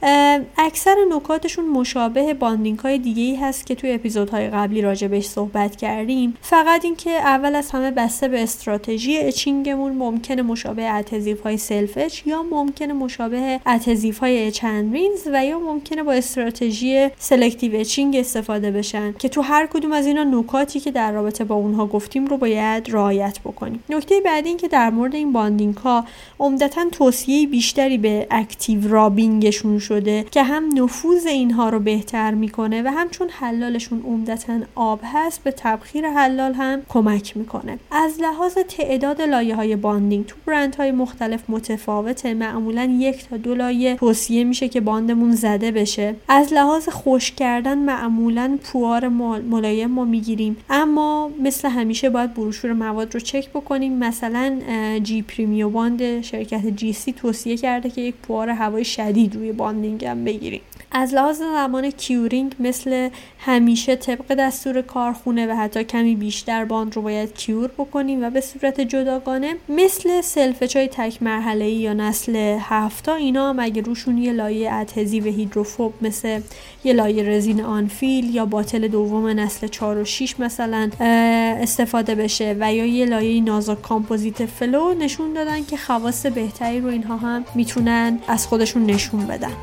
اکثر 0.61 0.95
نکاتشون 1.09 1.65
مشابه 1.65 2.33
bonding 2.33 2.79
های 2.79 2.97
دیگه 2.97 3.23
ای 3.23 3.35
هست 3.35 3.65
که 3.65 3.75
توی 3.75 3.91
اپیزودهای 3.91 4.49
قبلی 4.49 4.81
راجبش 4.81 5.25
صحبت 5.25 5.75
کردیم. 5.75 6.37
فقط 6.41 6.85
اینکه 6.85 7.11
اول 7.11 7.55
از 7.55 7.71
همه 7.71 7.91
بسته 7.91 8.27
به 8.27 8.43
استراتژی 8.43 9.17
etching 9.17 9.69
مون 9.69 9.91
ممکنه 9.91 10.41
مشابه 10.41 10.93
adhesive 10.93 11.41
های 11.41 11.57
self 11.57 11.93
etch 11.95 12.27
یا 12.27 12.43
ممکنه 12.43 12.93
مشابه 12.93 13.59
adhesive 13.67 14.19
های 14.19 14.47
etch 14.47 14.74
and 14.74 14.94
rinse 14.94 15.27
و 15.33 15.45
یا 15.45 15.59
ممکنه 15.59 16.03
با 16.03 16.13
استراتژی 16.13 17.07
selective 17.17 17.75
etching 17.75 18.15
استفاده 18.15 18.71
بشن 18.71 19.13
که 19.19 19.29
تو 19.29 19.41
هر 19.41 19.65
کدوم 19.65 19.91
از 19.91 20.07
اینا 20.07 20.23
نکاتی 20.23 20.79
که 20.79 20.91
در 20.91 21.11
رابطه 21.11 21.43
با 21.43 21.55
اونها 21.55 21.85
گفتیم 21.85 22.25
رو 22.25 22.37
باید 22.37 22.93
رعایت 22.93 23.39
بکنیم. 23.39 23.83
نکته 23.89 24.21
بعدی 24.21 24.49
این 24.49 24.57
که 24.57 24.67
در 24.67 24.89
مورد 24.89 25.15
این 25.15 25.33
bonding 25.33 25.75
ها 25.75 26.05
عمدتا 26.39 26.85
توصیه 26.91 27.47
بیشتری 27.47 27.97
به 27.97 28.27
active 28.31 28.87
rubbing 28.87 29.46
شون 29.46 29.79
شده 29.79 30.25
که 30.31 30.38
هم 30.43 30.69
نفوذ 30.75 31.25
اینها 31.25 31.69
رو 31.69 31.79
بهتر 31.79 32.33
می‌کنه 32.33 32.81
و 32.81 32.87
هم 32.87 33.09
چون 33.09 33.29
حلالشون 33.29 34.01
عمدتا 34.07 34.59
آب 34.75 34.99
هست 35.03 35.43
به 35.43 35.51
تبخیر 35.51 36.09
حلال 36.09 36.53
هم 36.53 36.81
کمک 36.89 37.37
می‌کنه. 37.37 37.79
از 37.91 38.21
لحاظ 38.21 38.57
تعداد 38.67 39.21
لایه 39.21 39.55
های 39.55 39.75
bonding 39.75 40.25
تو 40.25 40.35
برند 40.45 40.75
های 40.75 40.91
مختلف 40.91 41.43
متفاوته. 41.49 42.33
معمولا 42.33 42.83
یک 42.99 43.29
تا 43.29 43.37
دو 43.37 43.55
لایه 43.55 43.95
توصیه 43.95 44.43
میشه 44.43 44.67
که 44.67 44.81
bond 44.81 45.10
مون 45.10 45.31
زده 45.31 45.71
بشه. 45.71 46.15
از 46.27 46.53
لحاظ 46.53 46.89
خشک 46.89 47.31
کردن 47.31 47.77
معمولا 47.77 48.57
پوار 48.63 49.07
ملایم 49.49 49.89
ما 49.89 50.05
می‌گیریم. 50.05 50.57
اما 50.69 51.31
مثل 51.43 51.69
همیشه 51.69 52.09
باید 52.09 52.33
بروشور 52.33 52.73
مواد 52.73 53.13
رو 53.13 53.19
چک 53.19 53.49
بکنیم. 53.49 53.93
مثلا 53.93 54.59
G-Premio 55.03 55.69
Bond 55.69 56.21
شرکت 56.21 56.67
GC 56.67 57.13
توصیه 57.13 57.57
کرده 57.57 57.89
که 57.89 58.01
یک 58.01 58.15
پوار 58.15 58.49
هوای 58.49 58.85
شدید 58.85 59.35
روی 59.35 59.51
bonding 59.51 60.05
هم 60.05 60.23
بگیریم. 60.29 60.61
از 60.91 61.13
لحاظ 61.13 61.37
زمان 61.37 61.91
curing 61.91 62.55
مثل 62.59 63.09
همیشه 63.39 63.95
طبق 63.95 64.33
دستور 64.33 64.81
کارخونه 64.81 65.47
و 65.47 65.55
حتی 65.55 65.83
کمی 65.83 66.15
بیشتر 66.15 66.65
bond 66.65 66.95
رو 66.95 67.01
باید 67.01 67.33
cure 67.33 67.67
بکنیم 67.67 68.23
و 68.23 68.29
به 68.29 68.41
صورت 68.41 68.81
جداگانه 68.81 69.55
مثل 69.69 70.21
self 70.21 70.48
etch 70.48 70.75
های 70.75 70.87
تک 70.87 71.23
مرحله 71.23 71.65
ای 71.65 71.73
یا 71.73 71.93
نسل 71.93 72.57
هفتا 72.61 73.15
اینا 73.15 73.49
هم 73.49 73.59
اگه 73.59 73.81
روشون 73.81 74.17
یه 74.17 74.31
لایه 74.31 74.73
adhesive 74.73 75.19
hydrophobe 75.19 75.93
مثل 76.01 76.41
یه 76.83 76.93
لایه 76.93 77.23
رزین 77.23 77.61
unfilled 77.61 78.35
یا 78.35 78.45
bottle 78.45 78.87
دوم 78.87 79.27
نسل 79.27 79.67
4 79.67 79.97
و 79.97 80.05
6 80.05 80.39
مثلا 80.39 80.89
استفاده 80.99 82.15
بشه 82.15 82.55
و 82.59 82.73
یا 82.73 82.85
یه 82.85 83.05
لایه 83.05 83.41
نازک 83.41 83.81
کامپوزیت 83.81 84.45
flow 84.45 84.93
نشون 84.93 85.33
دادن 85.33 85.65
که 85.65 85.77
خواص 85.77 86.25
بهتری 86.25 86.79
رو 86.79 86.87
اینها 86.87 87.17
هم 87.17 87.45
می‌تونن 87.55 88.19
از 88.27 88.47
خودشون 88.47 88.85
نشون 88.85 89.27
بدن. 89.27 89.53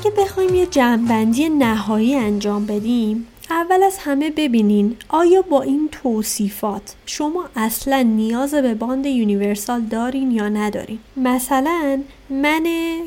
اگه 0.00 0.10
بخوایم 0.10 0.54
یه 0.54 0.66
جمعبندی 0.66 1.48
نهایی 1.48 2.16
انجام 2.16 2.66
بدیم 2.66 3.26
اول 3.50 3.82
از 3.82 3.98
همه 3.98 4.30
ببینین 4.30 4.96
آیا 5.08 5.42
با 5.42 5.62
این 5.62 5.88
توصیفات 5.92 6.94
شما 7.06 7.44
اصلا 7.56 8.02
نیاز 8.02 8.54
به 8.54 8.74
bond 8.74 9.06
universal 9.06 9.80
دارین 9.80 10.30
یا 10.30 10.48
ندارین؟ 10.48 10.98
مثلا 11.16 12.02
من 12.30 12.66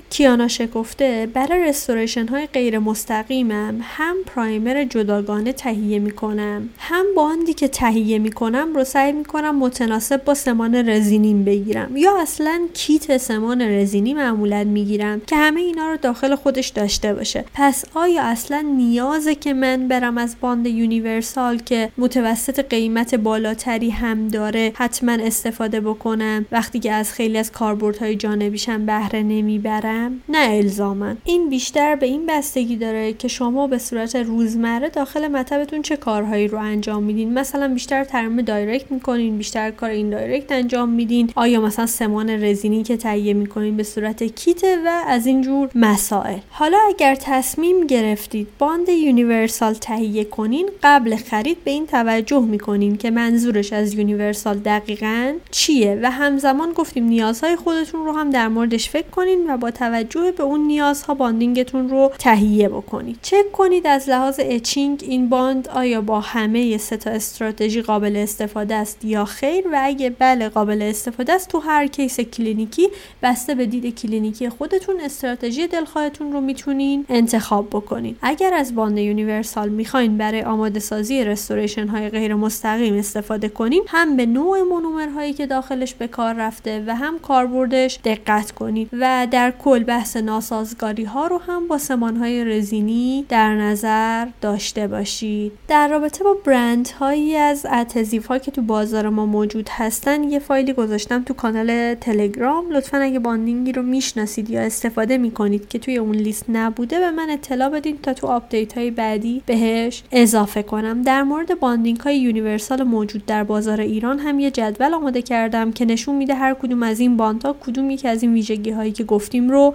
کیانا 0.10 0.48
شکفته 0.48 1.30
برای 1.34 1.64
restoration 1.64 2.28
های 2.28 2.48
غیر 2.48 2.80
مستقیمم 2.80 3.80
هم 3.82 4.16
primer 4.26 4.84
جداگانه 4.84 5.54
تهیه 5.54 6.00
می‌کنم. 6.00 6.70
هم 6.78 7.06
bond 7.16 7.46
ی 7.46 7.54
که 7.54 7.68
تهیه 7.68 8.20
می‌کنم 8.20 8.76
رو 8.76 8.84
سعی 8.84 9.12
می‌کنم 9.12 9.56
متناسب 9.60 10.24
با 10.24 10.34
سمان 10.34 10.90
رزینیم 10.90 11.44
بگیرم. 11.44 11.98
یا 11.98 12.22
اصلا 12.22 12.62
کیت 12.74 13.18
سمان 13.18 13.62
رزینی 13.62 14.14
معمولا 14.14 14.64
می‌گیرم 14.64 15.22
که 15.28 15.36
همه 15.36 15.62
اینا 15.62 15.90
رو 15.90 15.98
داخل 15.98 16.36
خودش 16.36 16.68
داشته 16.68 17.14
باشه. 17.14 17.46
پس 17.54 17.86
آیا 17.94 18.24
اصلا 18.24 18.62
نیازه 18.78 19.36
که 19.36 19.54
من 19.54 19.88
برم 19.88 20.18
از 20.18 20.36
bond 20.42 20.68
universal 20.68 21.58
که 21.58 21.90
متوسط 21.98 22.60
قیمت 22.60 23.16
بالاتری 23.16 23.90
هم 23.90 24.28
داره 24.28 24.72
حتما 24.76 25.12
استفاده 25.12 25.82
بکنم؟ 25.82 26.46
وقتی 26.52 26.80
که 26.80 26.92
از 26.92 27.14
خیلی 27.14 27.38
از 27.38 27.52
کاربردهای 27.52 28.16
جانبیشم 28.16 28.86
بهره 28.86 29.13
بهره 29.14 29.24
نمی‌برم؟ 29.24 30.22
نه 30.30 30.48
الزاما 30.50 31.18
این 31.26 31.50
بیشتر 31.50 31.96
به 31.96 32.06
این 32.06 32.26
بستگی 32.26 32.76
داره 32.76 33.14
که 33.14 33.28
شما 33.28 33.68
به 33.68 33.78
صورت 33.78 34.16
روزمره 34.16 34.90
داخل 34.90 35.28
مطبتون 35.28 35.82
چه 35.82 35.98
کارهایی 35.98 36.48
رو 36.48 36.58
انجام 36.58 37.04
میدین. 37.04 37.34
مثلا 37.34 37.68
بیشتر 37.68 38.04
ترمیم 38.04 38.42
direct 38.42 38.92
می‌کنین 38.92 39.38
بیشتر 39.38 39.72
کار 39.72 39.90
indirect 39.90 40.52
انجام 40.52 40.90
میدین. 40.90 41.30
آیا 41.36 41.62
مثلا 41.62 41.86
سمان 41.86 42.30
رزینی 42.30 42.84
که 42.84 42.98
تهیه 42.98 43.34
می‌کنین 43.34 43.78
به 43.78 43.84
صورت 43.84 44.24
کیت 44.24 44.64
و 44.64 45.04
از 45.08 45.26
این 45.26 45.42
جور 45.42 45.70
مسائل. 45.76 46.38
حالا 46.50 46.78
اگر 46.88 47.16
تصمیم 47.16 47.88
گرفتید 47.88 48.48
bond 48.60 48.90
universal 48.90 49.74
تهیه 49.74 50.24
کنین 50.24 50.70
قبل 50.84 51.16
خرید 51.16 51.64
به 51.64 51.72
این 51.72 51.86
توجه 51.86 52.42
می‌کنین 52.42 52.98
که 52.98 53.12
منظورش 53.12 53.74
از 53.74 53.94
universal 53.94 54.58
دقیقا 54.58 55.34
چیه. 55.52 56.00
و 56.02 56.12
همزمان 56.12 56.72
گفتیم 56.72 57.04
نیازهای 57.04 57.56
خودتون 57.56 58.06
رو 58.06 58.12
هم 58.12 58.30
در 58.30 58.48
موردش 58.48 58.90
فکر 58.90 59.03
کنین 59.12 59.50
و 59.50 59.58
با 59.58 59.72
توجه 59.72 60.32
به 60.32 60.44
اون 60.44 60.60
نیازها 60.60 61.14
bonding 61.14 61.67
تون 61.67 61.90
رو 61.90 62.12
تهیه 62.20 62.70
بکنید. 62.70 63.20
چک 63.22 63.52
کنید 63.52 63.88
از 63.88 64.10
لحاظ 64.10 64.40
etching 64.44 65.04
این 65.08 65.30
bond 65.30 65.68
آیا 65.68 66.02
با 66.02 66.20
همه 66.20 66.78
سه 66.78 66.98
تا 66.98 67.10
استراتژی 67.10 67.82
قابل 67.82 68.16
استفاده 68.16 68.76
است 68.76 69.06
یا 69.06 69.26
خیر 69.26 69.68
و 69.68 69.80
اگه 69.82 70.10
بله 70.10 70.50
قابل 70.50 70.82
استفاده 70.82 71.34
است 71.34 71.50
تو 71.50 71.60
هر 71.60 71.88
case 71.88 72.20
کلینیکی 72.20 72.90
بسته 73.24 73.56
به 73.56 73.66
دید 73.66 74.00
کلینیکی 74.00 74.50
خودتون 74.50 74.96
استراتژی 75.02 75.68
دلخواهتون 75.68 76.32
رو 76.32 76.42
می‌تونین 76.42 77.06
انتخاب 77.10 77.70
بکنین. 77.70 78.16
اگر 78.22 78.54
از 78.54 78.76
bond 78.76 78.98
universal 78.98 79.70
می‌خواین 79.70 80.18
برای 80.18 80.42
آماده 80.42 80.80
سازی 80.80 81.24
restoration 81.24 81.88
های 81.88 82.10
غیر 82.10 82.36
مستقیم 82.36 82.98
استفاده 82.98 83.50
کنین 83.50 83.84
هم 83.88 84.18
به 84.18 84.26
نوع 84.26 84.62
مونومرهایی 84.62 85.34
که 85.34 85.46
داخلش 85.46 85.94
به 85.94 86.08
کار 86.08 86.34
رفته 86.34 86.84
و 86.88 86.96
هم 86.96 87.20
کاربردش 87.20 88.00
دقت 88.04 88.52
کنید 88.52 88.90
و 89.00 89.28
در 89.32 89.54
کل 89.64 89.84
بحث 89.84 90.18
ناسازگاری 90.18 91.04
ها 91.04 91.28
رو 91.28 91.38
هم 91.38 91.68
با 91.68 91.78
سمان 91.78 92.18
های 92.18 92.46
رزینی 92.46 93.26
در 93.30 93.56
نظر 93.56 94.28
داشته 94.42 94.88
باشید. 94.88 95.52
در 95.68 95.88
رابطه 95.88 96.24
با 96.24 96.34
برند 96.46 96.90
هایی 96.90 97.36
از 97.36 97.66
adhesive 97.72 98.26
ها 98.26 98.38
که 98.38 98.52
تو 98.52 98.62
بازار 98.62 99.10
ما 99.10 99.26
موجود 99.26 99.70
هستن 99.72 100.24
یه 100.24 100.40
فایلی 100.40 100.74
گذاشتم 100.74 101.24
تو 101.24 101.34
کانال 101.34 101.94
تلگرام. 101.94 102.72
لطفا 102.72 102.98
اگه 102.98 103.20
bonding 103.20 103.65
ی 103.65 103.72
رو 103.72 103.82
می‌شناسید 103.82 104.50
یا 104.50 104.62
استفاده 104.62 105.18
می‌کنید 105.18 105.70
که 105.70 105.80
توی 105.80 105.98
اون 105.98 106.16
لیست 106.16 106.46
نبوده 106.50 107.00
به 107.00 107.12
من 107.12 107.30
اطلاع 107.30 107.70
بدین 107.70 107.98
تا 107.98 108.14
تو 108.14 108.28
update 108.28 108.78
های 108.78 108.92
بعدی 108.92 109.44
بهش 109.46 110.04
اضافه 110.12 110.64
کنم. 110.64 111.02
در 111.02 111.24
مورد 111.24 111.60
bonding 111.60 112.00
های 112.00 112.20
universal 112.20 112.84
موجود 112.84 113.26
در 113.26 113.44
بازار 113.44 113.82
ایران 113.82 114.20
هم 114.20 114.40
یه 114.40 114.52
جدول 114.52 114.94
آماده 114.94 115.22
کردم 115.22 115.72
که 115.72 115.86
نشون 115.86 116.16
میده 116.16 116.36
هر 116.36 116.54
کدوم 116.54 116.84
از 116.84 117.00
این 117.00 117.18
bond 117.18 117.48
ها 117.48 117.56
کدوم 117.66 117.90
یکی 117.90 118.08
از 118.08 118.24
این 118.24 118.34
ویژگی 118.34 118.72
هایی 118.84 118.92
که 118.94 119.04
گفتیم 119.04 119.50
رو 119.50 119.74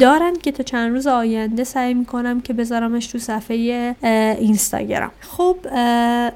دارن 0.00 0.32
که 0.42 0.52
تا 0.52 0.62
چند 0.62 0.92
روز 0.92 1.06
آینده 1.06 1.64
سعی 1.64 1.94
می‌کنم 1.94 2.40
که 2.40 2.52
بذارمش 2.52 3.06
تو 3.06 3.18
صفحه 3.18 3.96
اینستاگرام. 4.40 5.10
خب 5.20 5.56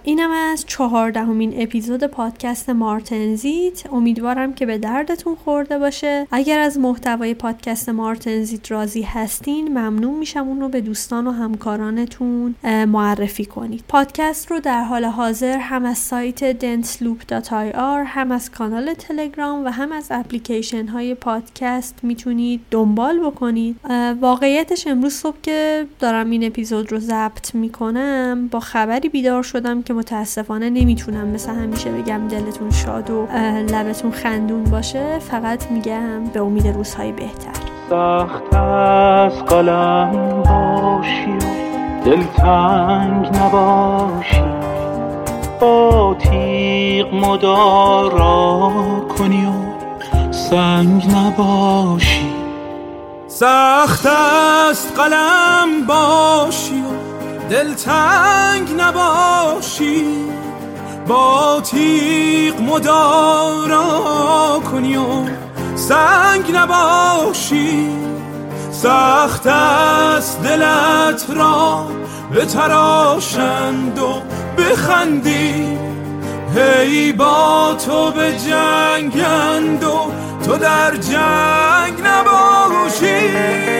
اینم 0.02 0.30
از 0.30 0.64
چهاردهمین 0.66 1.62
اپیزود 1.62 2.04
پادکست 2.04 2.70
مارتنزیت 2.70 3.92
امیدوارم 3.92 4.52
که 4.52 4.66
به 4.66 4.78
دردتون 4.78 5.34
خورده 5.34 5.78
باشه. 5.78 6.26
اگر 6.30 6.58
از 6.58 6.78
محتوای 6.78 7.34
پادکست 7.34 7.88
مارتنزیت 7.88 8.70
راضی 8.72 9.02
هستین 9.02 9.68
ممنون 9.68 10.14
میشم 10.14 10.48
اون 10.48 10.60
رو 10.60 10.68
به 10.68 10.80
دوستان 10.80 11.26
و 11.26 11.30
همکارانتون 11.30 12.54
معرفی 12.64 13.44
کنید. 13.44 13.84
پادکست 13.88 14.50
رو 14.50 14.60
در 14.60 14.82
حال 14.82 15.04
حاضر 15.04 15.58
هم 15.58 15.84
از 15.84 15.98
سایت 15.98 16.60
densloop.ir 16.60 18.04
هم 18.06 18.32
از 18.32 18.50
کانال 18.50 18.94
تلگرام 18.94 19.64
و 19.64 19.68
هم 19.68 19.92
از 19.92 20.06
اپلیکیشن 20.10 20.86
های 20.86 21.14
پادکست 21.14 21.98
می‌تونید 22.02 22.60
دنبال 22.70 23.18
بکنید 23.18 23.76
واقعیتش 24.20 24.86
امروز 24.86 25.12
صبح 25.12 25.36
که 25.42 25.86
دارم 25.98 26.30
این 26.30 26.44
اپیزود 26.44 26.92
رو 26.92 26.98
ضبط 26.98 27.54
می‌کنم 27.54 28.48
با 28.50 28.60
خبری 28.60 29.08
بیدار 29.08 29.42
شدم 29.42 29.82
که 29.82 29.92
متاسفانه 29.92 30.70
نمی‌تونم 30.70 31.28
مثل 31.28 31.50
همیشه 31.52 31.90
بگم 31.90 32.28
دلتون 32.28 32.70
شاد 32.70 33.10
و 33.10 33.26
لبتون 33.72 34.10
خندون 34.10 34.64
باشه. 34.64 35.18
فقط 35.18 35.70
میگم 35.70 36.24
به 36.24 36.40
امید 36.40 36.66
روزهای 36.66 37.12
بهتر. 37.12 37.50
سخت 37.90 38.54
از 38.54 39.44
قلم 39.44 40.42
باشی 40.42 41.38
دلتنگ 42.04 43.26
نباشی. 43.36 44.42
با 45.60 46.16
تیغ 46.20 47.14
مدارا 47.14 48.72
کنی 49.18 49.46
و 49.46 49.69
سنگ 50.50 51.14
نباشی. 51.14 52.32
سخت 53.28 54.06
است 54.06 54.92
قلم 54.96 55.86
باشی 55.86 56.82
و 56.82 57.48
دلتنگ 57.50 58.68
نباشی. 58.78 60.04
با 61.08 61.60
تیغ 61.64 62.60
مدارا 62.60 64.60
کنی 64.70 64.96
و 64.96 65.04
سنگ 65.76 66.52
نباشی. 66.54 67.88
سخت 68.72 69.46
است 69.46 70.42
دلت 70.42 71.26
را 71.36 71.86
به 72.32 72.46
تراشند 72.46 73.98
و 73.98 74.22
بخندی. 74.58 75.78
هی 76.54 77.12
با 77.12 77.76
تو 77.86 78.10
به 78.10 78.32
جنگند 78.32 79.84
و 79.84 80.12
تو 80.44 80.56
در 80.56 80.96
جنگ 80.96 82.06
نباشی. 82.06 83.79